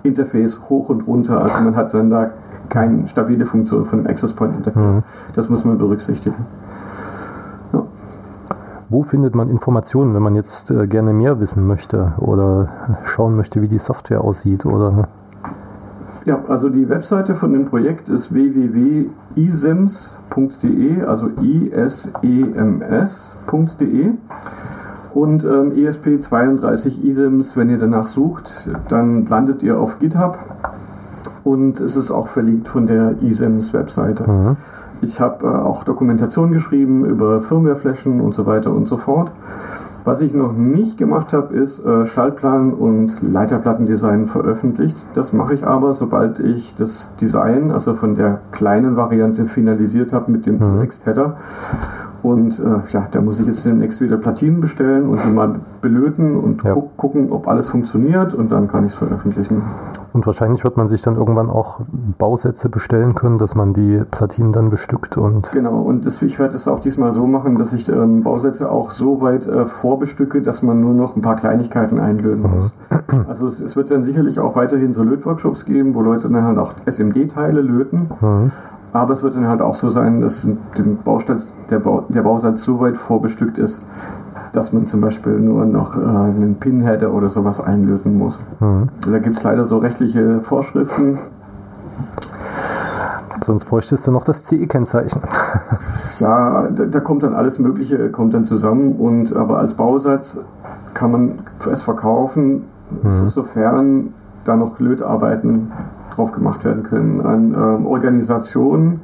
Interface 0.04 0.70
hoch 0.70 0.90
und 0.90 1.08
runter. 1.08 1.42
Also 1.42 1.62
man 1.62 1.76
hat 1.76 1.96
dann 1.96 2.12
da 2.12 2.30
keine 2.70 3.08
stabile 3.08 3.48
Funktion 3.48 3.86
von 3.86 4.04
dem 4.04 4.08
Access 4.08 4.34
Point 4.34 4.56
Interface. 4.56 5.02
Das 5.34 5.50
muss 5.50 5.66
man 5.66 5.80
berücksichtigen. 5.80 6.46
Wo 8.88 9.02
findet 9.02 9.34
man 9.34 9.50
Informationen, 9.50 10.14
wenn 10.14 10.22
man 10.22 10.36
jetzt 10.36 10.70
äh, 10.70 10.86
gerne 10.86 11.12
mehr 11.12 11.40
wissen 11.40 11.66
möchte 11.66 12.14
oder 12.18 12.70
schauen 13.06 13.36
möchte, 13.36 13.64
wie 13.64 13.68
die 13.68 13.80
Software 13.80 14.22
aussieht? 14.22 14.66
Oder 14.68 15.08
Ja, 16.26 16.44
also 16.48 16.70
die 16.70 16.88
Webseite 16.88 17.34
von 17.34 17.52
dem 17.52 17.66
Projekt 17.66 18.10
ist 18.10 18.32
www.isems.de, 18.34 21.04
also 21.04 21.30
isems.de. 22.22 24.12
Und 25.14 25.44
ähm, 25.44 25.74
ESP32 25.74 27.04
isems, 27.04 27.58
wenn 27.58 27.70
ihr 27.70 27.80
danach 27.80 28.08
sucht, 28.08 28.70
dann 28.88 29.26
landet 29.26 29.62
ihr 29.64 29.80
auf 29.80 30.00
GitHub. 30.00 30.38
Und 31.44 31.80
es 31.80 31.98
ist 31.98 32.12
auch 32.12 32.28
verlinkt 32.28 32.68
von 32.68 32.86
der 32.86 33.20
isems 33.22 33.74
Webseite. 33.74 34.56
Ich 35.02 35.20
habe 35.20 35.48
äh, 35.48 35.50
auch 35.50 35.84
Dokumentation 35.84 36.52
geschrieben 36.52 37.04
über 37.06 37.42
Firmwareflächen 37.42 38.22
und 38.22 38.36
so 38.36 38.46
weiter 38.46 38.72
und 38.72 38.88
so 38.88 38.98
fort. 38.98 39.32
Was 40.04 40.22
ich 40.22 40.34
noch 40.34 40.54
nicht 40.54 40.98
gemacht 40.98 41.32
habe, 41.34 41.56
ist 41.56 41.86
äh, 41.86 42.06
Schaltplan 42.06 42.74
und 42.74 43.18
Leiterplattendesign 43.22 44.26
veröffentlicht. 44.26 45.06
Das 45.14 45.32
mache 45.32 45.54
ich 45.54 45.66
aber, 45.66 45.94
sobald 45.94 46.40
ich 46.40 46.76
das 46.76 47.10
Design, 47.22 47.72
also 47.72 47.94
von 47.94 48.16
der 48.16 48.40
kleinen 48.52 48.96
Variante, 48.98 49.46
finalisiert 49.46 50.12
habe 50.14 50.32
mit 50.32 50.46
dem 50.48 50.80
Next-Header. 50.80 51.38
Und 52.24 52.60
äh, 52.60 52.64
ja, 52.92 53.08
da 53.10 53.22
muss 53.22 53.40
ich 53.40 53.48
jetzt 53.48 53.66
demnächst 53.66 54.00
wieder 54.02 54.18
Platinen 54.18 54.60
bestellen 54.60 55.08
und 55.08 55.24
die 55.26 55.32
mal 55.32 55.56
belöten 55.82 56.36
und 56.36 56.64
Ja. 56.64 56.74
gu 56.74 56.84
gucken, 56.96 57.32
ob 57.32 57.48
alles 57.48 57.70
funktioniert 57.70 58.34
und 58.34 58.52
dann 58.52 58.68
kann 58.68 58.86
ich 58.86 58.92
es 58.94 58.98
veröffentlichen. 58.98 59.64
Und 60.14 60.26
wahrscheinlich 60.26 60.64
wird 60.64 60.78
man 60.78 60.88
sich 60.88 61.02
dann 61.02 61.16
irgendwann 61.16 61.50
auch 61.50 61.80
Bausätze 62.18 62.70
bestellen 62.70 63.16
können, 63.16 63.38
dass 63.38 63.56
man 63.56 63.74
die 63.74 64.04
Platinen 64.12 64.54
dann 64.54 64.70
bestückt 64.70 65.18
und 65.18 65.52
Genau, 65.52 65.82
und 65.82 66.06
das, 66.06 66.22
ich 66.22 66.40
werde 66.40 66.56
es 66.56 66.68
auch 66.68 66.80
diesmal 66.80 67.12
so 67.12 67.28
machen, 67.28 67.58
dass 67.58 67.74
ich 67.74 67.90
ähm, 67.90 68.24
Bausätze 68.24 68.72
auch 68.72 68.92
so 68.92 69.22
weit 69.22 69.48
äh, 69.48 69.66
vorbestücke, 69.66 70.42
dass 70.42 70.62
man 70.62 70.82
nur 70.82 70.94
noch 70.94 71.16
ein 71.16 71.22
paar 71.22 71.36
Kleinigkeiten 71.36 72.00
einlöten 72.00 72.42
muss. 72.42 72.72
Also 73.28 73.48
es, 73.48 73.60
es 73.60 73.76
wird 73.76 73.92
dann 73.92 74.04
sicherlich 74.04 74.40
auch 74.40 74.56
weiterhin 74.56 74.94
so 74.94 75.04
Lötworkshops 75.04 75.66
geben, 75.66 75.96
wo 75.96 76.02
Leute 76.02 76.30
dann 76.30 76.44
halt 76.44 76.58
auch 76.58 76.74
SMD-Teile 76.86 77.62
löten. 77.62 78.10
Aber 78.94 79.14
es 79.14 79.24
wird 79.24 79.36
dann 79.36 79.48
halt 79.48 79.62
auch 79.62 79.76
so 79.76 79.90
sein, 79.90 80.22
dass 80.22 80.46
Baustein, 81.04 81.42
der, 81.70 81.80
Bau, 81.80 82.04
der 82.10 82.24
Bausatz 82.24 82.64
so 82.64 82.80
weit 82.80 82.98
vorbestückt 82.98 83.58
ist, 83.58 83.82
dass 84.54 84.74
man 84.74 84.88
zum 84.88 85.02
Beispiel 85.02 85.40
nur 85.40 85.66
noch 85.66 85.96
äh, 85.98 86.02
einen 86.02 86.56
Pinheader 86.60 87.14
oder 87.14 87.30
sowas 87.30 87.62
einlöten 87.62 88.18
muss. 88.18 88.38
Da 88.60 89.20
gibt 89.20 89.38
es 89.38 89.44
leider 89.44 89.64
so 89.64 89.78
rechtliche 89.78 90.42
Vorschriften, 90.42 91.18
sonst 93.44 93.66
bräuchtest 93.66 94.06
du 94.08 94.12
noch 94.12 94.24
das 94.26 94.44
CE-Kennzeichen. 94.44 95.22
Ja, 96.20 96.68
da, 96.70 96.86
da 96.86 97.00
kommt 97.00 97.24
dann 97.24 97.34
alles 97.34 97.60
Mögliche 97.60 98.10
kommt 98.12 98.34
dann 98.34 98.46
zusammen 98.46 98.94
und 98.98 99.36
aber 99.36 99.58
als 99.58 99.74
Bausatz 99.74 100.38
kann 100.94 101.12
man 101.12 101.40
es 101.72 101.82
verkaufen, 101.82 102.64
so- 103.10 103.28
sofern 103.30 104.14
da 104.46 104.56
noch 104.56 104.80
Lötarbeiten 104.80 105.72
drauf 106.16 106.32
gemacht 106.34 106.64
werden 106.66 106.84
können. 106.84 107.22
An 107.22 107.54
ähm, 107.54 107.86
Organisationen 107.86 109.02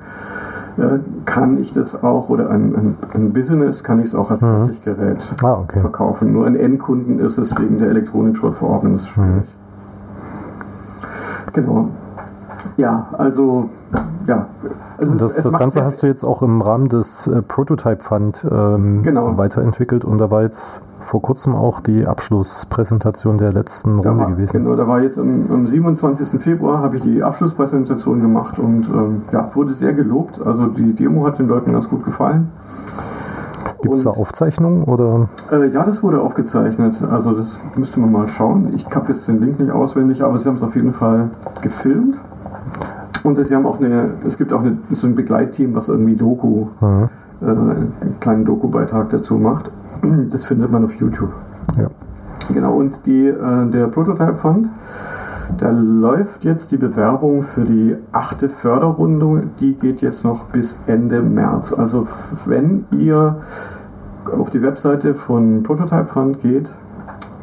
äh, 0.77 0.99
kann 1.25 1.57
ich 1.59 1.73
das 1.73 2.03
auch 2.03 2.29
oder 2.29 2.49
an, 2.49 2.75
an, 2.75 2.97
an 3.13 3.33
Business 3.33 3.83
kann 3.83 3.99
ich 3.99 4.05
es 4.07 4.15
auch 4.15 4.29
als 4.31 4.41
Fertiggerät 4.41 5.17
Ah, 5.43 5.53
okay. 5.53 5.79
verkaufen. 5.79 6.33
Nur 6.33 6.45
an 6.45 6.55
Endkunden 6.55 7.19
ist 7.19 7.37
es 7.37 7.57
wegen 7.57 7.79
der 7.79 7.89
Elektronikschrottverordnung 7.89 8.95
ist 8.95 9.01
es 9.01 9.07
schwierig. 9.07 9.43
Genau. 11.53 11.89
Ja, 12.77 13.07
also 13.17 13.69
ja. 14.27 14.47
Also 14.97 15.15
das, 15.15 15.35
das 15.41 15.57
Ganze 15.57 15.83
hast 15.83 16.03
du 16.03 16.07
jetzt 16.07 16.23
auch 16.23 16.41
im 16.41 16.61
Rahmen 16.61 16.89
des 16.89 17.27
äh, 17.27 17.41
Prototype 17.41 18.03
Fund 18.03 18.45
ähm, 18.49 19.01
Genau. 19.03 19.37
weiterentwickelt 19.37 20.03
und 20.05 20.17
da 20.19 20.29
war 20.29 20.43
jetzt 20.43 20.81
vor 21.07 21.21
kurzem 21.21 21.55
auch 21.55 21.79
die 21.79 22.05
Abschlusspräsentation 22.05 23.37
der 23.37 23.53
letzten 23.53 24.01
Da 24.01 24.09
Runde 24.09 24.23
war, 24.25 24.31
gewesen. 24.31 24.63
Genau, 24.63 24.75
da 24.75 24.87
war 24.87 25.01
jetzt 25.01 25.17
am, 25.17 25.43
am 25.49 25.65
27. 25.65 26.41
Februar 26.41 26.79
habe 26.79 26.97
ich 26.97 27.01
die 27.01 27.23
Abschlusspräsentation 27.23 28.21
gemacht 28.21 28.59
und 28.59 28.89
ähm, 28.89 29.21
ja, 29.31 29.49
wurde 29.55 29.71
sehr 29.71 29.93
gelobt. 29.93 30.41
Also 30.45 30.67
die 30.67 30.93
Demo 30.93 31.25
hat 31.25 31.39
den 31.39 31.47
Leuten 31.47 31.71
ganz 31.71 31.89
gut 31.89 32.03
gefallen. 32.03 32.49
Gibt 33.81 33.95
es 33.95 34.03
da 34.03 34.09
Aufzeichnungen 34.09 34.83
oder? 34.83 35.29
Äh, 35.49 35.67
ja, 35.69 35.85
das 35.85 36.03
wurde 36.03 36.19
aufgezeichnet. 36.21 37.01
Also 37.09 37.31
das 37.31 37.59
müsste 37.75 38.01
man 38.01 38.11
mal 38.11 38.27
schauen. 38.27 38.73
Ich 38.75 38.85
habe 38.93 39.07
jetzt 39.07 39.27
den 39.29 39.39
Link 39.39 39.59
nicht 39.59 39.71
auswendig, 39.71 40.23
aber 40.23 40.37
sie 40.37 40.49
haben 40.49 40.55
es 40.55 40.63
auf 40.63 40.75
jeden 40.75 40.93
Fall 40.93 41.29
gefilmt. 41.61 42.19
Und 43.23 43.43
sie 43.43 43.55
haben 43.55 43.65
auch 43.65 43.79
eine, 43.79 44.09
es 44.25 44.37
gibt 44.37 44.51
auch 44.51 44.59
eine, 44.61 44.77
so 44.91 45.07
ein 45.07 45.15
Begleitteam, 45.15 45.73
was 45.73 45.87
irgendwie 45.87 46.15
Doku, 46.17 46.67
Mhm. 46.81 47.09
äh, 47.41 47.45
einen 47.45 47.93
kleinen 48.19 48.43
Doku-Beitrag 48.45 49.09
dazu 49.09 49.35
macht. 49.35 49.71
Das 50.31 50.43
findet 50.43 50.71
man 50.71 50.83
auf 50.83 50.95
YouTube. 50.95 51.31
Ja. 51.77 51.89
Genau, 52.51 52.75
und 52.75 53.05
die, 53.05 53.27
äh, 53.27 53.69
der 53.69 53.87
Prototype 53.87 54.35
Fund 54.35 54.69
Da 55.57 55.69
läuft 55.69 56.43
jetzt 56.43 56.71
die 56.71 56.77
Bewerbung 56.77 57.41
für 57.41 57.63
die 57.63 57.95
achte 58.11 58.49
Förderrunde. 58.49 59.49
Die 59.59 59.75
geht 59.75 60.01
jetzt 60.01 60.23
noch 60.23 60.45
bis 60.45 60.79
Ende 60.87 61.21
März. 61.21 61.73
Also 61.73 62.05
wenn 62.45 62.85
ihr 62.91 63.37
auf 64.37 64.49
die 64.49 64.61
Webseite 64.61 65.13
von 65.13 65.63
Prototype 65.63 66.05
Fund 66.05 66.41
geht 66.41 66.73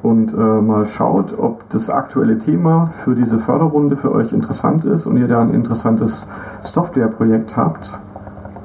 und 0.03 0.35
äh, 0.35 0.37
mal 0.37 0.87
schaut, 0.87 1.39
ob 1.39 1.69
das 1.71 1.89
aktuelle 1.89 2.39
Thema 2.39 2.89
für 2.89 3.15
diese 3.15 3.39
Förderrunde 3.39 3.97
für 3.97 4.13
euch 4.13 4.33
interessant 4.33 4.85
ist 4.85 5.07
und 5.07 5.17
ihr 5.17 5.29
da 5.29 5.41
ein 5.41 5.51
interessantes 5.51 6.27
Softwareprojekt 6.63 7.57
habt, 7.57 7.99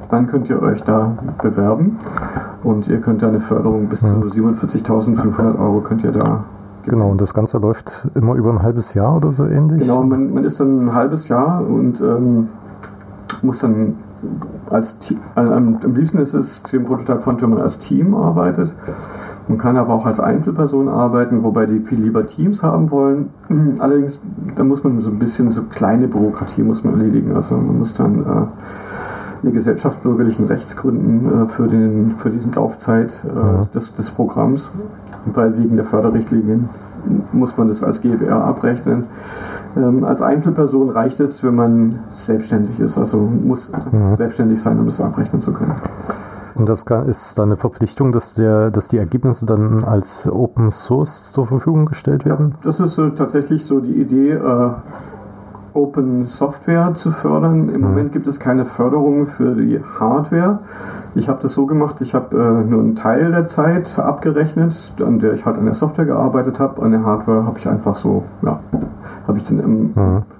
dann 0.09 0.27
könnt 0.27 0.49
ihr 0.49 0.61
euch 0.61 0.83
da 0.83 1.17
bewerben 1.41 1.97
und 2.63 2.87
ihr 2.87 2.99
könnt 2.99 3.21
da 3.21 3.27
eine 3.27 3.39
Förderung 3.39 3.87
bis 3.87 4.01
zu 4.01 4.07
47.500 4.07 5.59
Euro 5.59 5.81
könnt 5.81 6.03
ihr 6.03 6.11
da 6.11 6.43
Genau, 6.85 7.11
und 7.11 7.21
das 7.21 7.33
Ganze 7.33 7.57
läuft 7.57 8.07
immer 8.15 8.35
über 8.35 8.51
ein 8.51 8.63
halbes 8.63 8.93
Jahr 8.93 9.17
oder 9.17 9.31
so 9.31 9.45
ähnlich? 9.45 9.81
Genau, 9.81 10.03
man, 10.03 10.33
man 10.33 10.43
ist 10.43 10.59
dann 10.59 10.85
ein 10.85 10.93
halbes 10.93 11.27
Jahr 11.27 11.65
und 11.65 12.01
ähm, 12.01 12.47
muss 13.41 13.59
dann 13.59 13.95
als 14.69 14.99
Team, 14.99 15.19
also 15.35 15.53
am, 15.53 15.77
am 15.83 15.95
liebsten 15.95 16.19
ist 16.19 16.33
es 16.33 16.63
dem 16.63 16.85
Prototype 16.85 17.21
Fund, 17.21 17.41
wenn 17.41 17.49
man 17.51 17.61
als 17.61 17.79
Team 17.79 18.15
arbeitet. 18.15 18.73
Man 19.47 19.57
kann 19.57 19.77
aber 19.77 19.93
auch 19.93 20.05
als 20.05 20.19
Einzelperson 20.19 20.89
arbeiten, 20.89 21.43
wobei 21.43 21.65
die 21.65 21.79
viel 21.79 21.99
lieber 21.99 22.25
Teams 22.27 22.61
haben 22.61 22.91
wollen. 22.91 23.31
Allerdings, 23.79 24.19
da 24.55 24.63
muss 24.63 24.83
man 24.83 24.99
so 25.01 25.09
ein 25.09 25.19
bisschen 25.19 25.51
so 25.51 25.63
kleine 25.63 26.07
Bürokratie 26.07 26.61
muss 26.61 26.83
man 26.83 26.99
erledigen. 26.99 27.35
Also 27.35 27.55
man 27.55 27.79
muss 27.79 27.93
dann 27.93 28.19
äh, 28.19 28.47
eine 29.41 29.51
Gesellschaft 29.51 30.03
bürgerlichen 30.03 30.45
Rechts 30.45 30.75
gründen 30.75 31.43
äh, 31.43 31.47
für, 31.47 31.67
den, 31.67 32.15
für 32.17 32.29
die 32.29 32.39
Laufzeit 32.55 33.23
äh, 33.25 33.35
Ja. 33.37 33.65
des, 33.73 33.93
des 33.93 34.11
Programms. 34.11 34.69
Weil 35.33 35.57
wegen 35.57 35.75
der 35.75 35.85
Förderrichtlinien 35.85 36.69
muss 37.33 37.57
man 37.57 37.67
das 37.67 37.83
als 37.83 38.01
GbR 38.01 38.43
abrechnen. 38.43 39.05
Ähm, 39.77 40.03
als 40.03 40.21
Einzelperson 40.21 40.89
reicht 40.89 41.19
es, 41.19 41.43
wenn 41.43 41.55
man 41.55 41.99
selbstständig 42.11 42.79
ist. 42.79 42.97
Also 42.97 43.17
muss 43.19 43.71
selbstständig 44.15 44.61
sein, 44.61 44.79
um 44.79 44.85
das 44.85 44.99
abrechnen 45.01 45.41
zu 45.41 45.53
können. 45.53 45.73
Und 46.55 46.67
das 46.67 46.85
kann- 46.85 47.07
ist 47.07 47.37
dann 47.37 47.49
eine 47.49 47.57
Verpflichtung, 47.57 48.11
dass, 48.11 48.33
der, 48.33 48.69
dass 48.71 48.87
die 48.89 48.97
Ergebnisse 48.97 49.45
dann 49.45 49.83
als 49.85 50.27
Open 50.29 50.71
Source 50.71 51.31
zur 51.31 51.45
Verfügung 51.47 51.85
gestellt 51.85 52.25
werden? 52.25 52.55
Das 52.63 52.79
ist 52.81 52.97
äh, 52.97 53.11
tatsächlich 53.11 53.65
so 53.65 53.79
die 53.79 53.93
Idee, 54.01 54.31
äh, 54.33 54.69
Open 55.79 56.25
Software 56.25 56.93
zu 56.93 57.11
fördern. 57.11 57.69
Im 57.69 57.81
Moment 57.81 58.11
gibt 58.11 58.27
es 58.27 58.39
keine 58.39 58.65
Förderung 58.65 59.25
für 59.25 59.55
die 59.55 59.79
Hardware. 59.99 60.59
Ich 61.15 61.29
habe 61.29 61.41
das 61.41 61.53
so 61.53 61.65
gemacht, 61.65 62.01
ich 62.01 62.13
habe 62.13 62.35
äh, 62.37 62.69
nur 62.69 62.81
einen 62.81 62.95
Teil 62.95 63.31
der 63.31 63.45
Zeit 63.45 63.97
abgerechnet, 63.97 64.93
an 65.05 65.19
der 65.19 65.33
ich 65.33 65.45
halt 65.45 65.57
an 65.57 65.65
der 65.65 65.73
Software 65.73 66.05
gearbeitet 66.05 66.59
habe. 66.59 66.81
An 66.81 66.91
der 66.91 67.05
Hardware 67.05 67.45
habe 67.45 67.57
ich 67.57 67.67
einfach 67.67 67.95
so, 67.95 68.23
ja, 68.41 68.59
habe 69.27 69.37
ich 69.37 69.45
dann 69.45 69.59
im, 69.59 69.93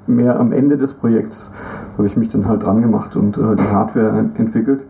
mehr 0.08 0.40
am 0.40 0.52
Ende 0.52 0.78
des 0.78 0.94
Projekts, 0.94 1.52
habe 1.98 2.06
ich 2.06 2.18
mich 2.18 2.30
dann 2.30 2.48
halt 2.48 2.66
dran 2.66 2.82
gemacht 2.82 3.16
und 3.16 3.38
äh, 3.38 3.56
die 3.56 3.74
Hardware 3.74 4.10
en- 4.20 4.36
entwickelt. 4.36 4.86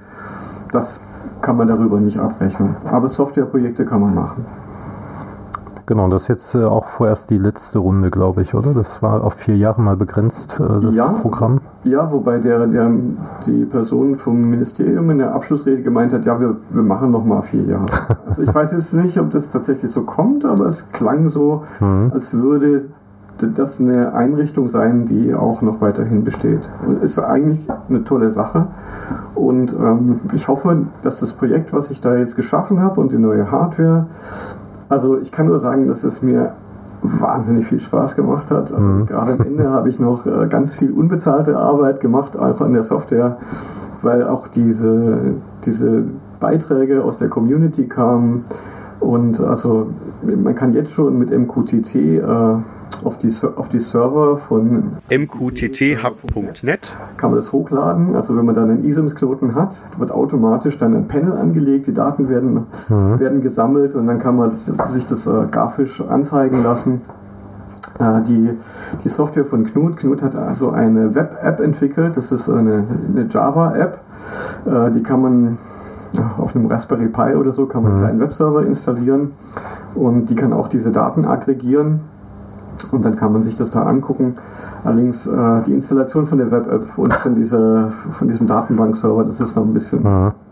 Das 0.71 0.99
kann 1.41 1.57
man 1.57 1.67
darüber 1.67 1.99
nicht 1.99 2.17
abrechnen. 2.19 2.75
Aber 2.85 3.07
Softwareprojekte 3.07 3.85
kann 3.85 4.01
man 4.01 4.15
machen. 4.15 4.45
Genau, 5.89 6.07
das 6.07 6.21
ist 6.21 6.27
jetzt 6.27 6.53
äh, 6.53 6.65
auch 6.65 6.85
vorerst 6.87 7.31
die 7.31 7.39
letzte 7.39 7.79
Runde, 7.79 8.11
glaube 8.11 8.43
ich, 8.43 8.53
oder? 8.53 8.75
Das 8.75 9.01
war 9.01 9.23
auf 9.23 9.33
vier 9.33 9.57
Jahre 9.57 9.81
mal 9.81 9.97
begrenzt, 9.97 10.59
äh, 10.59 10.79
das 10.79 10.95
Ja. 10.95 11.07
Programm. 11.07 11.61
Ja, 11.83 12.11
wobei 12.11 12.37
der, 12.37 12.67
der, 12.67 12.91
die 13.47 13.65
Person 13.65 14.15
vom 14.17 14.39
Ministerium 14.51 15.09
in 15.09 15.17
der 15.17 15.33
Abschlussrede 15.33 15.81
gemeint 15.81 16.13
hat, 16.13 16.27
ja, 16.27 16.39
wir, 16.39 16.57
wir 16.69 16.83
machen 16.83 17.09
noch 17.09 17.25
mal 17.25 17.41
vier 17.41 17.63
Jahre. 17.63 17.87
Also 18.27 18.43
ich 18.43 18.53
weiß 18.53 18.73
jetzt 18.73 18.93
nicht, 18.93 19.19
ob 19.19 19.31
das 19.31 19.49
tatsächlich 19.49 19.89
so 19.89 20.03
kommt, 20.03 20.45
aber 20.45 20.67
es 20.67 20.91
klang 20.91 21.27
so, 21.29 21.63
als 22.13 22.33
würde 22.33 22.85
das 23.47 23.79
eine 23.79 24.13
Einrichtung 24.13 24.69
sein, 24.69 25.05
die 25.07 25.33
auch 25.33 25.63
noch 25.63 25.81
weiterhin 25.81 26.23
besteht. 26.23 26.61
Und 26.85 27.01
ist 27.01 27.17
eigentlich 27.17 27.67
eine 27.89 28.03
tolle 28.03 28.29
Sache. 28.29 28.67
Und 29.33 29.73
ähm, 29.73 30.19
ich 30.33 30.47
hoffe, 30.47 30.85
dass 31.01 31.19
das 31.19 31.33
Projekt, 31.33 31.73
was 31.73 31.89
ich 31.89 32.01
da 32.01 32.15
jetzt 32.15 32.35
geschaffen 32.35 32.81
habe 32.81 33.01
und 33.01 33.11
die 33.11 33.17
neue 33.17 33.49
Hardware, 33.49 34.07
also 34.89 35.19
ich 35.19 35.31
kann 35.31 35.45
nur 35.45 35.59
sagen, 35.59 35.87
dass 35.87 36.03
es 36.03 36.21
mir 36.21 36.53
wahnsinnig 37.01 37.65
viel 37.67 37.79
Spaß 37.79 38.15
gemacht 38.15 38.51
hat. 38.51 38.73
Also 38.73 39.05
gerade 39.05 39.33
am 39.33 39.41
Ende 39.41 39.69
habe 39.69 39.87
ich 39.87 39.99
noch 39.99 40.25
äh, 40.25 40.47
ganz 40.47 40.73
viel 40.73 40.91
unbezahlte 40.91 41.57
Arbeit 41.57 42.01
gemacht, 42.01 42.37
auch 42.37 42.59
an 42.59 42.73
der 42.73 42.83
Software, 42.83 43.37
weil 44.01 44.27
auch 44.27 44.47
diese, 44.47 45.35
diese 45.63 46.03
Beiträge 46.39 47.03
aus 47.03 47.17
der 47.17 47.29
Community 47.29 47.87
kamen. 47.87 48.43
Und 48.99 49.39
also 49.39 49.87
man 50.23 50.55
kann 50.55 50.73
jetzt 50.73 50.91
schon 50.91 51.17
mit 51.17 51.31
MQTT 51.31 51.95
äh, 51.95 52.21
auf, 53.03 53.17
die, 53.17 53.31
auf 53.55 53.69
die 53.69 53.79
Server 53.79 54.37
von 54.37 54.91
mqtthub.net. 55.09 56.79
kann 57.17 57.29
man 57.29 57.37
das 57.37 57.53
hochladen. 57.53 58.15
Also 58.15 58.35
wenn 58.35 58.45
man 58.45 58.55
dann 58.55 58.69
einen 58.69 58.83
ISIMS-Knoten 58.83 59.55
hat, 59.55 59.81
wird 59.97 60.11
automatisch 60.11 60.77
dann 60.77 60.95
ein 60.95 61.07
Panel 61.07 61.33
angelegt, 61.33 61.87
die 61.87 61.93
Daten 61.93 62.27
werden, 62.29 62.65
werden 62.87 63.41
gesammelt 63.41 63.95
und 63.95 64.07
dann 64.07 64.19
kann 64.19 64.35
man 64.35 64.49
sich 64.51 65.05
das 65.05 65.27
äh, 65.27 65.45
grafisch 65.49 66.01
anzeigen 66.01 66.61
lassen. 66.63 67.01
Äh, 67.99 68.21
die, 68.23 68.49
die 69.03 69.09
Software 69.09 69.45
von 69.45 69.65
Knut, 69.65 69.97
Knut 69.97 70.23
hat 70.23 70.35
also 70.35 70.69
eine 70.71 71.15
Web-App 71.15 71.59
entwickelt, 71.59 72.17
das 72.17 72.31
ist 72.31 72.49
eine, 72.49 72.83
eine 73.07 73.27
Java-App, 73.29 73.99
äh, 74.65 74.91
die 74.91 75.03
kann 75.03 75.21
man 75.21 75.57
auf 76.37 76.55
einem 76.55 76.65
Raspberry 76.65 77.07
Pi 77.07 77.35
oder 77.35 77.51
so 77.51 77.65
kann 77.65 77.83
man 77.83 77.93
einen 77.93 78.01
kleinen 78.01 78.19
Webserver 78.19 78.65
installieren 78.65 79.31
und 79.95 80.29
die 80.29 80.35
kann 80.35 80.53
auch 80.53 80.67
diese 80.67 80.91
Daten 80.91 81.25
aggregieren 81.25 82.01
und 82.91 83.05
dann 83.05 83.15
kann 83.15 83.31
man 83.31 83.43
sich 83.43 83.55
das 83.55 83.69
da 83.69 83.83
angucken. 83.83 84.35
Allerdings 84.83 85.27
äh, 85.27 85.61
die 85.63 85.73
Installation 85.73 86.25
von 86.25 86.37
der 86.37 86.51
Web-App 86.51 86.97
und 86.97 87.13
von, 87.13 87.35
dieser, 87.35 87.89
von 87.89 88.27
diesem 88.27 88.47
Datenbankserver, 88.47 89.23
das 89.25 89.39
ist 89.39 89.55
noch 89.55 89.63
ein 89.63 89.73
bisschen. 89.73 90.03
Das 90.03 90.48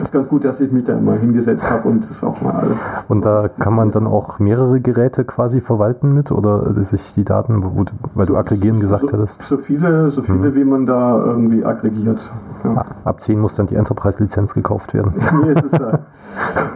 ist 0.00 0.12
ganz 0.12 0.28
gut, 0.28 0.44
dass 0.44 0.60
ich 0.60 0.70
mich 0.72 0.84
da 0.84 0.98
mal 0.98 1.18
hingesetzt 1.18 1.68
habe 1.68 1.88
und 1.88 2.08
das 2.08 2.22
auch 2.22 2.40
mal 2.40 2.54
alles. 2.54 2.80
Und 3.08 3.24
da 3.24 3.48
kann 3.48 3.74
man 3.74 3.90
dann 3.90 4.06
auch 4.06 4.38
mehrere 4.38 4.80
Geräte 4.80 5.24
quasi 5.24 5.60
verwalten 5.60 6.14
mit 6.14 6.30
oder 6.30 6.72
sich 6.82 7.14
die 7.14 7.24
Daten, 7.24 7.62
wo, 7.64 7.84
weil 8.14 8.26
du 8.26 8.36
aggregieren 8.36 8.80
gesagt 8.80 9.10
so, 9.10 9.16
hättest, 9.16 9.42
So 9.42 9.58
viele, 9.58 10.10
so 10.10 10.22
viele 10.22 10.54
wie 10.54 10.64
man 10.64 10.86
da 10.86 11.16
irgendwie 11.18 11.64
aggregiert. 11.64 12.30
Ja. 12.64 12.84
ab 13.04 13.20
10 13.20 13.38
muss 13.38 13.54
dann 13.54 13.66
die 13.66 13.76
Enterprise-Lizenz 13.76 14.52
gekauft 14.52 14.92
werden. 14.92 15.12
nee, 15.44 15.50
es 15.50 15.64
ist, 15.64 15.74
äh, 15.74 15.98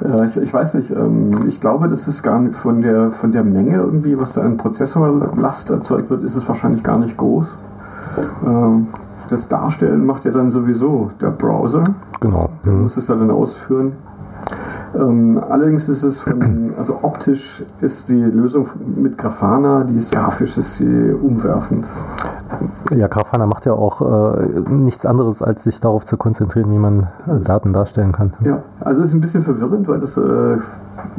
äh, 0.05 0.25
ich, 0.25 0.37
ich 0.37 0.55
weiß 0.55 0.75
nicht, 0.75 0.92
ähm, 0.92 1.47
ich 1.49 1.61
glaube, 1.61 1.88
das 1.88 2.07
ist 2.07 2.23
gar 2.23 2.38
nicht 2.38 2.55
von 2.55 2.83
der, 2.83 3.11
von 3.11 3.33
der 3.33 3.42
Menge 3.42 3.77
irgendwie, 3.77 4.18
was 4.18 4.33
da 4.33 4.42
an 4.42 4.57
Prozessorlast 4.57 5.71
erzeugt 5.71 6.11
wird, 6.11 6.23
ist 6.23 6.37
es 6.37 6.47
wahrscheinlich 6.47 6.85
gar 6.85 6.99
nicht 6.99 7.16
groß. 7.16 7.57
Ähm, 8.47 8.88
das 9.33 9.49
Darstellen 9.49 10.05
macht 10.05 10.25
ja 10.25 10.31
dann 10.31 10.51
sowieso 10.51 11.11
der 11.21 11.31
Browser. 11.31 11.83
Genau. 12.21 12.49
Der 12.64 12.73
Mhm. 12.73 12.83
muss 12.83 12.97
es 12.97 13.09
ja 13.09 13.14
dann 13.14 13.31
ausführen. 13.31 13.92
Ähm, 14.95 15.40
allerdings 15.49 15.88
ist 15.88 16.03
es 16.03 16.21
von, 16.21 16.73
also 16.79 16.99
optisch 17.03 17.64
ist 17.81 18.09
die 18.09 18.21
Lösung 18.23 18.68
mit 18.97 19.16
Grafana, 19.16 19.85
die 19.85 19.97
ist 19.97 20.12
grafisch 20.12 20.59
ist 20.59 20.81
die 20.81 21.12
umwerfend. 21.12 21.87
Ja, 22.94 23.09
Grafana 23.09 23.46
macht 23.46 23.66
ja 23.66 23.72
auch 23.72 24.01
äh, 24.37 24.61
nichts 24.70 25.07
anderes, 25.07 25.42
als 25.42 25.64
sich 25.64 25.81
darauf 25.81 26.05
zu 26.05 26.16
konzentrieren, 26.16 26.70
wie 26.72 26.79
man 26.79 27.09
äh, 27.27 27.40
Daten 27.40 27.72
darstellen 27.72 28.12
kann. 28.12 28.33
Ja, 28.44 28.62
also 28.81 29.01
es 29.01 29.09
ist 29.09 29.14
ein 29.14 29.20
bisschen 29.20 29.42
verwirrend, 29.42 29.88
weil 29.88 30.01
das, 30.01 30.16
äh, 30.16 30.57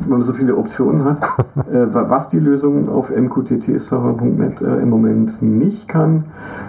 man 0.08 0.22
so 0.22 0.34
viele 0.34 0.56
Optionen 0.56 1.04
hat. 1.06 1.20
äh, 1.72 1.94
wa- 1.94 2.06
was 2.10 2.28
die 2.30 2.40
Lösung 2.40 2.90
auf 2.90 3.10
mqtt-server.net 3.16 4.62
äh, 4.62 4.78
im 4.82 4.90
Moment 4.90 5.42
nicht 5.42 5.88
kann, 5.88 6.26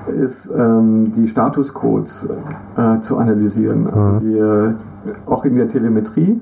ist 0.08 0.50
ähm, 0.56 1.12
die 1.12 1.26
Statuscodes 1.26 2.28
äh, 2.76 3.00
zu 3.00 3.18
analysieren. 3.18 3.86
Also 3.92 4.18
die, 4.20 4.36
äh, 4.38 4.74
auch 5.26 5.44
in 5.44 5.54
der 5.56 5.68
Telemetrie 5.68 6.40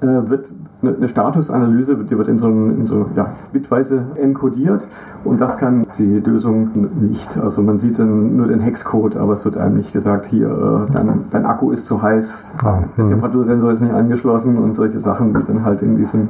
wird 0.00 0.52
eine, 0.86 0.96
eine 0.96 1.08
Statusanalyse, 1.08 1.96
die 1.96 2.16
wird 2.18 2.28
in 2.28 2.38
so, 2.38 2.48
ein- 2.48 2.78
in 2.80 2.86
so 2.86 3.06
ja, 3.16 3.28
bitweise 3.52 4.04
enkodiert 4.16 4.86
und 5.24 5.40
das 5.40 5.58
kann 5.58 5.86
die 5.98 6.20
Lösung 6.20 6.70
nicht. 7.00 7.38
Also 7.38 7.62
man 7.62 7.78
sieht 7.78 7.98
dann 7.98 8.36
nur 8.36 8.46
den 8.46 8.60
Hexcode, 8.60 9.16
aber 9.16 9.32
es 9.32 9.44
wird 9.44 9.56
einem 9.56 9.76
nicht 9.76 9.92
gesagt, 9.92 10.26
hier, 10.26 10.48
äh, 10.88 10.92
dein, 10.92 11.24
dein 11.30 11.46
Akku 11.46 11.70
ist 11.70 11.86
zu 11.86 12.02
heiß, 12.02 12.52
Ah, 12.64 12.80
der 12.96 13.04
hm. 13.04 13.06
Temperatursensor 13.08 13.72
ist 13.72 13.80
nicht 13.80 13.92
angeschlossen 13.94 14.58
und 14.58 14.74
solche 14.74 15.00
Sachen, 15.00 15.34
die 15.34 15.44
dann 15.44 15.64
halt 15.64 15.82
in 15.82 15.96
diesem 15.96 16.28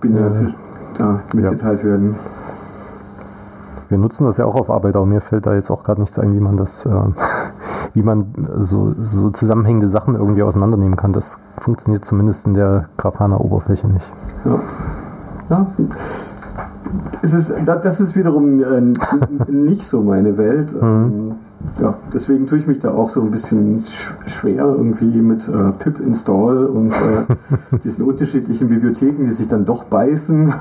Binär 0.00 0.30
da 0.98 1.20
mitgeteilt 1.32 1.82
werden. 1.84 2.14
Wir 3.88 3.98
nutzen 3.98 4.24
das 4.26 4.38
ja 4.38 4.44
auch 4.46 4.54
auf 4.54 4.70
Arbeit, 4.70 4.96
aber 4.96 5.06
mir 5.06 5.20
fällt 5.20 5.46
da 5.46 5.54
jetzt 5.54 5.70
auch 5.70 5.84
gerade 5.84 6.00
nichts 6.00 6.18
ein, 6.18 6.34
wie 6.34 6.40
man 6.40 6.56
das, 6.56 6.86
äh, 6.86 6.90
wie 7.94 8.02
man 8.02 8.26
so, 8.58 8.94
so 9.00 9.30
zusammenhängende 9.30 9.88
Sachen 9.88 10.14
irgendwie 10.16 10.42
auseinandernehmen 10.42 10.96
kann. 10.96 11.12
Das 11.12 11.38
funktioniert 11.58 12.04
zumindest 12.04 12.46
in 12.46 12.54
der 12.54 12.88
Grafana-Oberfläche 12.96 13.86
nicht. 13.88 14.10
Ja. 14.44 14.60
ja. 15.50 15.66
Es 17.22 17.32
ist, 17.32 17.52
da- 17.64 17.76
das 17.76 18.00
ist 18.00 18.14
wiederum 18.16 18.62
äh, 18.62 18.80
nicht 19.50 19.82
so 19.86 20.02
meine 20.02 20.36
Welt. 20.36 20.74
Ähm, 20.80 21.32
ja, 21.80 21.94
deswegen 22.12 22.46
tue 22.46 22.58
ich 22.58 22.66
mich 22.66 22.78
da 22.78 22.90
auch 22.92 23.08
so 23.08 23.22
ein 23.22 23.30
bisschen 23.30 23.82
sch 23.86 24.12
schwer 24.26 24.64
irgendwie 24.66 25.20
mit 25.22 25.48
äh, 25.48 25.72
pip 25.72 25.98
install 25.98 26.66
und 26.66 26.92
äh, 26.92 27.76
diesen 27.84 28.04
unterschiedlichen 28.04 28.68
Bibliotheken, 28.68 29.24
die 29.24 29.32
sich 29.32 29.48
dann 29.48 29.64
doch 29.64 29.84
beißen. 29.84 30.52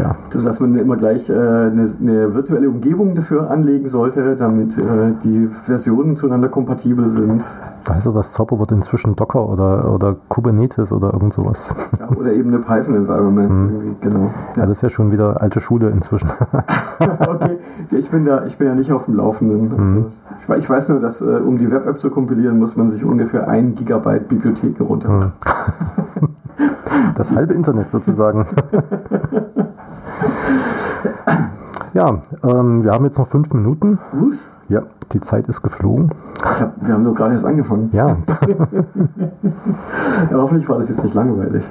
Tja. 0.00 0.16
Sodass 0.30 0.60
man 0.60 0.76
immer 0.78 0.96
gleich 0.96 1.28
äh, 1.28 1.34
eine, 1.34 1.86
eine 2.00 2.34
virtuelle 2.34 2.68
Umgebung 2.70 3.14
dafür 3.14 3.50
anlegen 3.50 3.86
sollte, 3.86 4.34
damit 4.36 4.78
äh, 4.78 5.12
die 5.22 5.46
Versionen 5.46 6.16
zueinander 6.16 6.48
kompatibel 6.48 7.08
sind. 7.10 7.44
Da 7.84 7.94
heißt 7.94 8.06
ja 8.06 8.12
das 8.12 8.32
Zauberwort 8.32 8.72
inzwischen 8.72 9.14
Docker 9.16 9.48
oder, 9.48 9.92
oder 9.92 10.16
Kubernetes 10.28 10.92
oder 10.92 11.12
irgend 11.12 11.32
sowas. 11.32 11.74
Ja, 11.98 12.08
oder 12.16 12.32
eben 12.32 12.48
eine 12.48 12.58
Python-Environment. 12.60 13.50
irgendwie, 13.50 13.96
Genau. 14.00 14.30
Ja, 14.56 14.62
das 14.62 14.78
ist 14.78 14.82
ja 14.82 14.90
schon 14.90 15.12
wieder 15.12 15.40
alte 15.42 15.60
Schule 15.60 15.90
inzwischen. 15.90 16.30
okay, 17.28 17.58
ich 17.90 18.10
bin, 18.10 18.24
da, 18.24 18.44
ich 18.44 18.56
bin 18.58 18.66
ja 18.68 18.74
nicht 18.74 18.92
auf 18.92 19.04
dem 19.06 19.14
Laufenden. 19.14 19.70
Also, 19.78 20.06
ich, 20.40 20.48
wei- 20.48 20.56
ich 20.56 20.70
weiß 20.70 20.88
nur, 20.88 21.00
dass 21.00 21.20
äh, 21.20 21.24
um 21.26 21.58
die 21.58 21.70
Web-App 21.70 22.00
zu 22.00 22.10
kompilieren, 22.10 22.58
muss 22.58 22.76
man 22.76 22.88
sich 22.88 23.04
ungefähr 23.04 23.48
ein 23.48 23.74
Gigabyte 23.74 24.28
Bibliotheken 24.28 24.82
runter. 24.84 25.32
Das 27.16 27.32
halbe 27.34 27.52
Internet 27.54 27.90
sozusagen. 27.90 28.46
Ja, 31.92 32.22
ähm, 32.44 32.84
wir 32.84 32.92
haben 32.92 33.04
jetzt 33.04 33.18
noch 33.18 33.28
fünf 33.28 33.52
Minuten. 33.52 33.98
Was? 34.12 34.56
Ja, 34.68 34.82
die 35.12 35.20
Zeit 35.20 35.48
ist 35.48 35.62
geflogen. 35.62 36.10
Hab, 36.42 36.74
wir 36.86 36.94
haben 36.94 37.02
nur 37.02 37.14
gerade 37.14 37.32
erst 37.34 37.44
angefangen. 37.44 37.90
Ja, 37.92 38.16
Ja, 40.30 40.36
hoffentlich 40.36 40.68
war 40.68 40.76
das 40.78 40.88
jetzt 40.88 41.02
nicht 41.02 41.14
langweilig. 41.14 41.64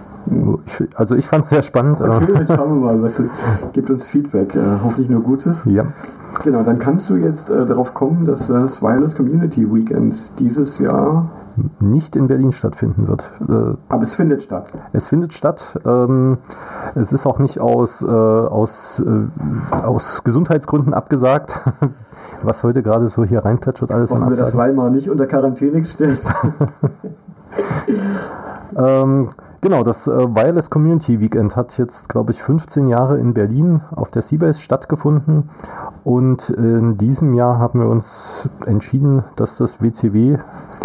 also 0.95 1.15
ich 1.15 1.25
fand 1.28 1.43
es 1.45 1.49
sehr 1.49 1.62
spannend. 1.62 2.02
Okay, 2.02 2.32
Äh, 2.32 2.34
dann 2.45 2.47
schauen 2.58 2.82
wir 2.82 2.93
mal. 2.93 3.02
Was, 3.02 3.21
gibt 3.73 3.89
uns 3.89 4.06
Feedback. 4.06 4.56
Äh, 4.56 4.60
hoffentlich 4.84 5.10
nur 5.10 5.21
Gutes. 5.21 5.65
ja, 5.65 5.84
Genau, 6.43 6.63
dann 6.63 6.78
kannst 6.80 7.10
du 7.10 7.15
jetzt 7.15 7.49
äh, 7.49 7.65
darauf 7.65 7.93
kommen, 7.93 8.23
dass 8.25 8.47
das 8.47 8.82
Wireless 8.82 9.15
Community 9.15 9.71
Weekend 9.73 10.39
dieses 10.39 10.78
Jahr, 10.80 11.30
nicht 11.80 12.15
in 12.15 12.28
Berlin 12.28 12.52
stattfinden 12.54 13.08
wird. 13.08 13.32
Äh, 13.41 13.75
aber 13.89 14.04
es 14.04 14.13
findet 14.13 14.43
statt. 14.43 14.71
Es 14.93 15.10
findet 15.10 15.34
statt. 15.34 15.80
Ähm, 15.86 16.38
es 16.95 17.12
ist 17.12 17.25
auch 17.25 17.39
nicht 17.39 17.60
aus, 17.60 18.02
äh, 18.02 18.06
aus, 18.08 19.04
äh, 19.06 19.75
aus 19.75 20.23
Gesundheitsgründen 20.23 20.93
abgesagt, 20.93 21.60
was 22.43 22.63
heute 22.63 22.84
gerade 22.84 23.08
so 23.08 23.23
hier 23.23 23.45
reinplätschert 23.45 23.91
alles 23.91 24.12
an 24.12 24.19
Hoffen 24.19 24.30
wir, 24.32 24.38
dass. 24.38 24.56
Weimar 24.56 24.89
nicht 24.89 25.10
unter 25.10 25.28
Quarantäne 25.28 25.80
gestellt. 25.80 26.21
Ähm, 28.78 29.30
genau, 29.62 29.84
das 29.84 30.08
äh, 30.08 30.12
Wireless 30.12 30.69
Community 30.69 31.19
Weekend 31.19 31.56
hat 31.56 31.78
jetzt, 31.78 32.10
glaube 32.10 32.32
ich, 32.32 32.41
15 32.41 32.88
Jahre 32.88 33.17
in 33.17 33.34
Berlin 33.34 33.82
auf 33.91 34.12
der 34.12 34.21
Seabase 34.21 34.60
stattgefunden. 34.60 35.49
Und 36.04 36.49
in 36.49 36.97
diesem 36.97 37.34
Jahr 37.34 37.60
haben 37.60 37.82
wir 37.82 37.88
uns 37.88 38.49
entschieden, 38.65 39.23
dass 39.36 39.58
das 39.58 39.82
WCW, 39.82 40.38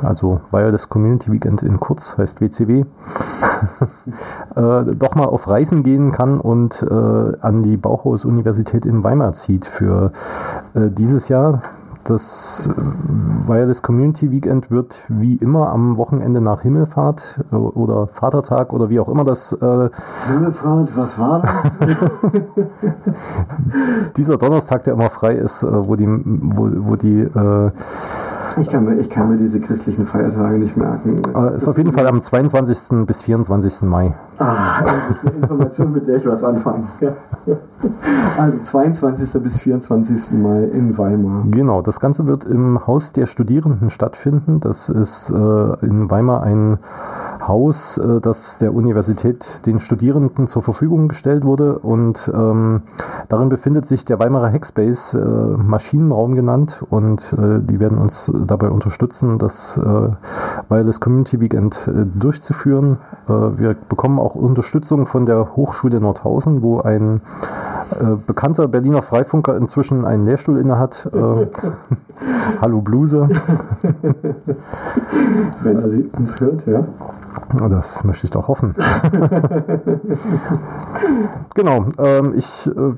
also 0.03 0.41
Wireless 0.51 0.89
Community 0.89 1.31
Weekend 1.31 1.63
in 1.63 1.79
kurz, 1.79 2.19
heißt 2.19 2.41
WCW, 2.41 2.85
äh, 4.57 4.95
doch 4.95 5.15
mal 5.15 5.27
auf 5.27 5.49
Reisen 5.49 5.83
gehen 5.83 6.13
kann 6.13 6.41
und 6.41 6.83
äh, 6.83 7.33
an 7.41 7.63
die 7.63 7.77
Bauhaus-Universität 7.77 8.87
in 8.87 9.05
Weimar 9.05 9.33
zieht 9.33 9.67
für 9.67 10.13
äh, 10.75 10.91
dieses 10.91 11.29
Jahr. 11.29 11.63
Das 12.05 12.69
äh, 12.71 13.49
Wireless 13.49 13.81
Community 13.81 14.31
Weekend 14.31 14.71
wird 14.71 15.05
wie 15.09 15.37
immer 15.37 15.71
am 15.71 15.97
Wochenende 15.97 16.43
nach 16.43 16.61
Himmelfahrt 16.61 17.41
äh, 17.51 17.57
oder 17.57 18.09
Vatertag 18.09 18.73
oder 18.73 18.91
wie 18.91 19.01
auch 19.01 19.09
immer 19.09 19.25
das 19.25 19.53
äh, 19.53 19.89
Himmelfahrt, 20.27 20.97
was 20.97 21.19
war 21.19 21.41
das? 21.41 21.79
dieser 24.17 24.37
Donnerstag, 24.37 24.85
der 24.85 24.95
immer 24.95 25.09
frei 25.09 25.35
ist, 25.35 25.63
äh, 25.63 25.89
wo 25.89 25.97
die, 25.97 26.07
wo, 26.07 26.91
wo 26.91 26.97
die 26.97 27.23
äh, 27.23 27.71
Ich 28.57 28.69
kann, 28.71 28.85
mir, 28.85 28.95
ich 28.99 29.11
kann 29.11 29.29
mir 29.31 29.37
diese 29.37 29.61
christlichen 29.61 30.05
Feiertage 30.05 30.59
nicht 30.59 30.77
merken. 30.77 31.17
äh, 31.35 31.49
ist 31.51 31.67
auf 31.69 31.77
jeden 31.77 31.93
Fall 31.93 32.07
am 32.07 32.21
22. 32.21 33.07
bis 33.07 33.23
24. 33.23 33.83
Mai. 33.83 34.15
Ah, 34.39 34.81
endlich 34.81 35.21
eine 35.23 35.43
Information, 35.43 35.93
mit 35.93 36.07
der 36.07 36.17
ich 36.17 36.27
was 36.27 36.43
anfangen 36.45 36.85
kann. 37.01 37.15
Also 38.39 38.59
22. 38.61 39.43
bis 39.43 39.59
24. 39.59 40.33
Mai 40.39 40.65
in 40.65 40.97
Weimar. 40.97 41.45
Genau, 41.51 41.83
das 41.83 42.01
Ganze 42.01 42.27
wird 42.27 42.45
im 42.45 42.87
Haus 42.87 43.13
der 43.13 43.27
Studierenden 43.27 43.91
stattfinden. 43.91 44.59
Das 44.61 44.89
ist 44.89 45.31
äh, 45.31 45.35
in 45.35 46.11
Weimar 46.11 46.43
ein 46.43 46.79
Haus, 47.49 47.99
äh, 47.99 48.21
das 48.21 48.59
der 48.59 48.75
Universität 48.75 49.67
den 49.67 49.81
Studierenden 49.81 50.47
zur 50.47 50.63
Verfügung 50.63 51.09
gestellt 51.09 51.45
wurde. 51.45 51.79
Und 51.79 52.31
ähm, 52.35 52.83
darin 53.29 53.49
befindet 53.49 53.87
sich 53.87 54.05
der 54.05 54.19
Weimarer 54.19 54.53
Hackspace, 54.53 55.15
äh, 55.15 55.19
Maschinenraum 55.19 56.35
genannt. 56.35 56.85
Und 56.91 57.35
äh, 57.39 57.61
die 57.61 57.81
werden 57.81 57.99
uns 57.99 58.31
dabei 58.47 58.71
unterstützen, 58.71 59.39
das 59.39 59.77
äh, 59.77 59.81
Wireless 60.69 61.01
Community 61.01 61.41
Weekend 61.41 61.89
äh, 61.89 62.07
durchzuführen. 62.19 62.99
Wir 63.27 63.75
bekommen 63.89 64.19
auch 64.19 64.35
Unterstützung 64.35 65.07
von 65.07 65.25
der 65.25 65.57
Hochschule 65.57 66.01
Nordhausen, 66.01 66.63
wo 66.63 66.81
ein 66.81 67.21
bekannter 68.27 68.69
Berliner 68.69 69.03
Freifunker 69.03 69.57
inzwischen 69.57 70.05
einen 70.05 70.27
Lehrstuhl 70.27 70.59
innehat. 70.59 71.09
Äh, 71.13 71.47
Hallo 72.61 72.81
Bluse. 72.81 73.29
Wenn 75.63 75.79
er 75.81 75.89
sie 75.89 76.05
uns 76.17 76.41
hört, 76.41 76.67
ja. 76.67 76.87
Das 77.69 78.05
möchte 78.05 78.27
ich 78.27 78.31
doch 78.31 78.49
hoffen. 78.49 78.75
genau. 81.55 81.87
Ähm, 81.99 82.35
ich, 82.37 82.67
äh, 82.67 82.93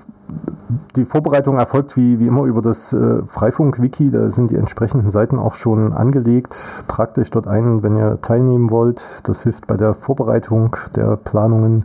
die 0.97 1.05
Vorbereitung 1.05 1.59
erfolgt 1.59 1.97
wie, 1.97 2.19
wie 2.19 2.27
immer 2.27 2.45
über 2.45 2.63
das 2.63 2.93
äh, 2.93 3.23
Freifunk-Wiki. 3.23 4.11
Da 4.11 4.31
sind 4.31 4.51
die 4.51 4.57
entsprechenden 4.57 5.11
Seiten 5.11 5.39
auch 5.39 5.55
schon 5.55 5.93
angelegt. 5.93 6.59
Tragt 6.89 7.19
euch 7.19 7.31
dort 7.31 7.47
ein, 7.47 7.83
wenn 7.83 7.97
ihr 7.97 8.21
teilnehmen 8.21 8.71
wollt. 8.71 9.03
Das 9.25 9.43
hilft 9.43 9.67
bei 9.67 9.77
der 9.77 9.95
Vorbereitung 9.95 10.77
der 10.95 11.17
Planungen. 11.17 11.85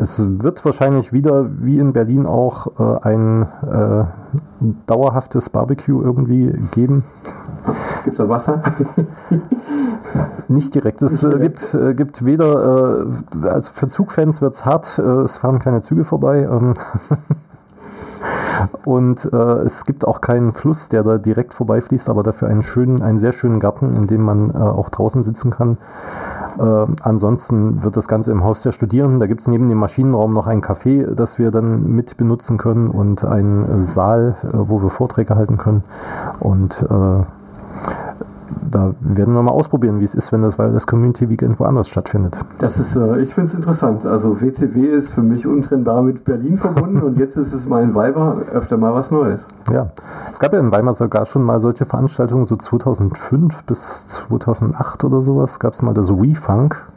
Es 0.00 0.24
wird 0.42 0.64
wahrscheinlich 0.64 1.12
wieder, 1.12 1.46
wie 1.60 1.78
in 1.78 1.92
Berlin 1.92 2.26
auch, 2.26 2.78
äh, 2.78 3.00
ein 3.02 3.42
äh, 3.42 4.04
dauerhaftes 4.86 5.50
Barbecue 5.50 6.02
irgendwie 6.02 6.52
geben. 6.72 7.04
Gibt 8.04 8.14
es 8.14 8.18
da 8.18 8.28
Wasser? 8.28 8.62
Nicht 10.48 10.74
direkt. 10.74 11.02
Es 11.02 11.22
äh, 11.22 11.38
gibt, 11.38 11.74
äh, 11.74 11.94
gibt 11.94 12.24
weder, 12.24 13.06
äh, 13.06 13.48
also 13.48 13.70
für 13.72 13.86
Zugfans 13.86 14.42
wird 14.42 14.54
es 14.54 14.64
hart, 14.64 14.98
äh, 14.98 15.02
es 15.02 15.38
fahren 15.38 15.58
keine 15.58 15.80
Züge 15.80 16.04
vorbei. 16.04 16.48
Ähm 16.50 16.74
Und 18.84 19.28
äh, 19.32 19.36
es 19.36 19.84
gibt 19.84 20.06
auch 20.06 20.20
keinen 20.20 20.52
Fluss, 20.52 20.88
der 20.88 21.02
da 21.02 21.18
direkt 21.18 21.54
vorbeifließt, 21.54 22.08
aber 22.08 22.22
dafür 22.22 22.48
einen 22.48 22.62
schönen, 22.62 23.02
einen 23.02 23.18
sehr 23.18 23.32
schönen 23.32 23.58
Garten, 23.58 23.96
in 23.96 24.06
dem 24.06 24.22
man 24.22 24.50
äh, 24.50 24.58
auch 24.58 24.90
draußen 24.90 25.22
sitzen 25.22 25.50
kann. 25.50 25.78
Ansonsten 26.58 27.82
wird 27.82 27.96
das 27.96 28.08
Ganze 28.08 28.30
im 28.30 28.44
Haus 28.44 28.60
der 28.60 28.72
Studierenden. 28.72 29.18
Da 29.18 29.26
gibt 29.26 29.40
es 29.40 29.48
neben 29.48 29.70
dem 29.70 29.78
Maschinenraum 29.78 30.34
noch 30.34 30.46
ein 30.46 30.60
Café, 30.60 31.14
das 31.14 31.38
wir 31.38 31.50
dann 31.50 31.86
mit 31.86 32.18
benutzen 32.18 32.58
können 32.58 32.90
und 32.90 33.24
einen 33.24 33.82
Saal, 33.84 34.36
wo 34.52 34.82
wir 34.82 34.90
Vorträge 34.90 35.34
halten 35.34 35.56
können. 35.56 35.82
Und 36.40 36.84
da 38.72 38.94
werden 39.00 39.34
wir 39.34 39.42
mal 39.42 39.52
ausprobieren, 39.52 40.00
wie 40.00 40.04
es 40.04 40.14
ist, 40.14 40.32
wenn 40.32 40.42
das, 40.42 40.58
weil 40.58 40.72
das 40.72 40.86
Community 40.86 41.28
Weekend 41.28 41.60
woanders 41.60 41.88
stattfindet. 41.88 42.36
Das 42.58 42.78
ist, 42.78 42.96
äh, 42.96 43.20
ich 43.20 43.34
finde 43.34 43.48
es 43.48 43.54
interessant. 43.54 44.06
Also 44.06 44.40
WCW 44.40 44.86
ist 44.86 45.10
für 45.10 45.22
mich 45.22 45.46
untrennbar 45.46 46.02
mit 46.02 46.24
Berlin 46.24 46.56
verbunden 46.56 47.02
und 47.02 47.18
jetzt 47.18 47.36
ist 47.36 47.52
es 47.52 47.68
mal 47.68 47.82
in 47.82 47.94
Weimar 47.94 48.38
öfter 48.52 48.76
mal 48.76 48.94
was 48.94 49.10
Neues. 49.10 49.48
Ja, 49.70 49.90
es 50.30 50.38
gab 50.38 50.52
ja 50.52 50.60
in 50.60 50.72
Weimar 50.72 50.94
sogar 50.94 51.26
schon 51.26 51.42
mal 51.42 51.60
solche 51.60 51.84
Veranstaltungen, 51.84 52.46
so 52.46 52.56
2005 52.56 53.64
bis 53.64 54.06
2008 54.06 55.04
oder 55.04 55.22
sowas, 55.22 55.58
gab 55.60 55.74
es 55.74 55.82
mal 55.82 55.94
das 55.94 56.10
WeFunk. 56.10 56.91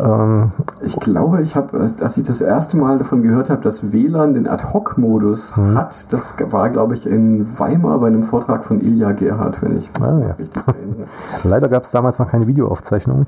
Ähm, 0.00 0.52
Ich 0.82 0.98
glaube, 1.00 1.40
ich 1.42 1.56
habe, 1.56 1.90
als 2.00 2.16
ich 2.16 2.24
das 2.24 2.40
erste 2.40 2.76
Mal 2.76 2.98
davon 2.98 3.22
gehört 3.22 3.50
habe, 3.50 3.62
dass 3.62 3.92
WLAN 3.92 4.34
den 4.34 4.46
Ad-Hoc-Modus 4.48 5.56
hat, 5.56 6.12
das 6.12 6.34
war, 6.50 6.70
glaube 6.70 6.94
ich, 6.94 7.06
in 7.06 7.46
Weimar 7.58 7.98
bei 7.98 8.06
einem 8.08 8.22
Vortrag 8.24 8.64
von 8.64 8.80
Ilja 8.80 9.12
Gerhardt, 9.12 9.62
wenn 9.62 9.76
ich 9.76 9.90
Ah, 10.00 10.18
ja. 10.18 10.30
richtig 10.38 10.62
erinnere. 10.66 11.06
leider 11.44 11.68
gab 11.68 11.84
es 11.84 11.90
damals 11.90 12.18
noch 12.18 12.28
keine 12.30 12.46
Videoaufzeichnung. 12.46 13.26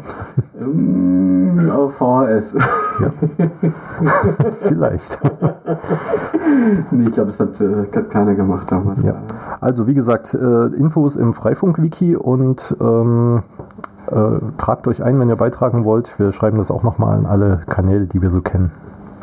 Ähm, 0.60 1.70
auf 1.72 1.94
VHS. 1.96 2.56
Vielleicht. 4.62 5.20
nee, 6.90 7.04
ich 7.04 7.12
glaube, 7.12 7.30
es 7.30 7.40
hat, 7.40 7.60
äh, 7.60 7.86
hat 7.94 8.10
keiner 8.10 8.34
gemacht 8.34 8.70
damals. 8.70 9.02
Ja. 9.02 9.14
Also 9.60 9.86
wie 9.86 9.94
gesagt, 9.94 10.34
äh, 10.34 10.66
Infos 10.74 11.16
im 11.16 11.34
Freifunk-Wiki 11.34 12.16
und 12.16 12.76
ähm, 12.80 13.42
äh, 13.58 13.95
tragt 14.58 14.86
euch 14.88 15.02
ein, 15.02 15.18
wenn 15.18 15.28
ihr 15.28 15.36
beitragen 15.36 15.84
wollt. 15.84 16.18
Wir 16.18 16.32
schreiben 16.32 16.58
das 16.58 16.70
auch 16.70 16.82
nochmal 16.82 17.18
an 17.18 17.26
alle 17.26 17.60
Kanäle, 17.68 18.06
die 18.06 18.22
wir 18.22 18.30
so 18.30 18.40
kennen. 18.40 18.72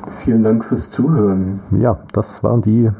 Vielen 0.09 0.43
Dank 0.43 0.63
fürs 0.63 0.89
Zuhören. 0.89 1.61
Ja, 1.71 1.97
das 2.11 2.43
war 2.43 2.57
die 2.59 2.91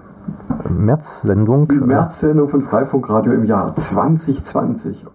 März-Sendung. 0.69 1.65
Die 1.65 1.73
März-Sendung 1.73 2.47
von 2.49 2.61
Freifunkradio 2.61 3.33
im 3.33 3.43
Jahr 3.43 3.75
2020. 3.75 5.05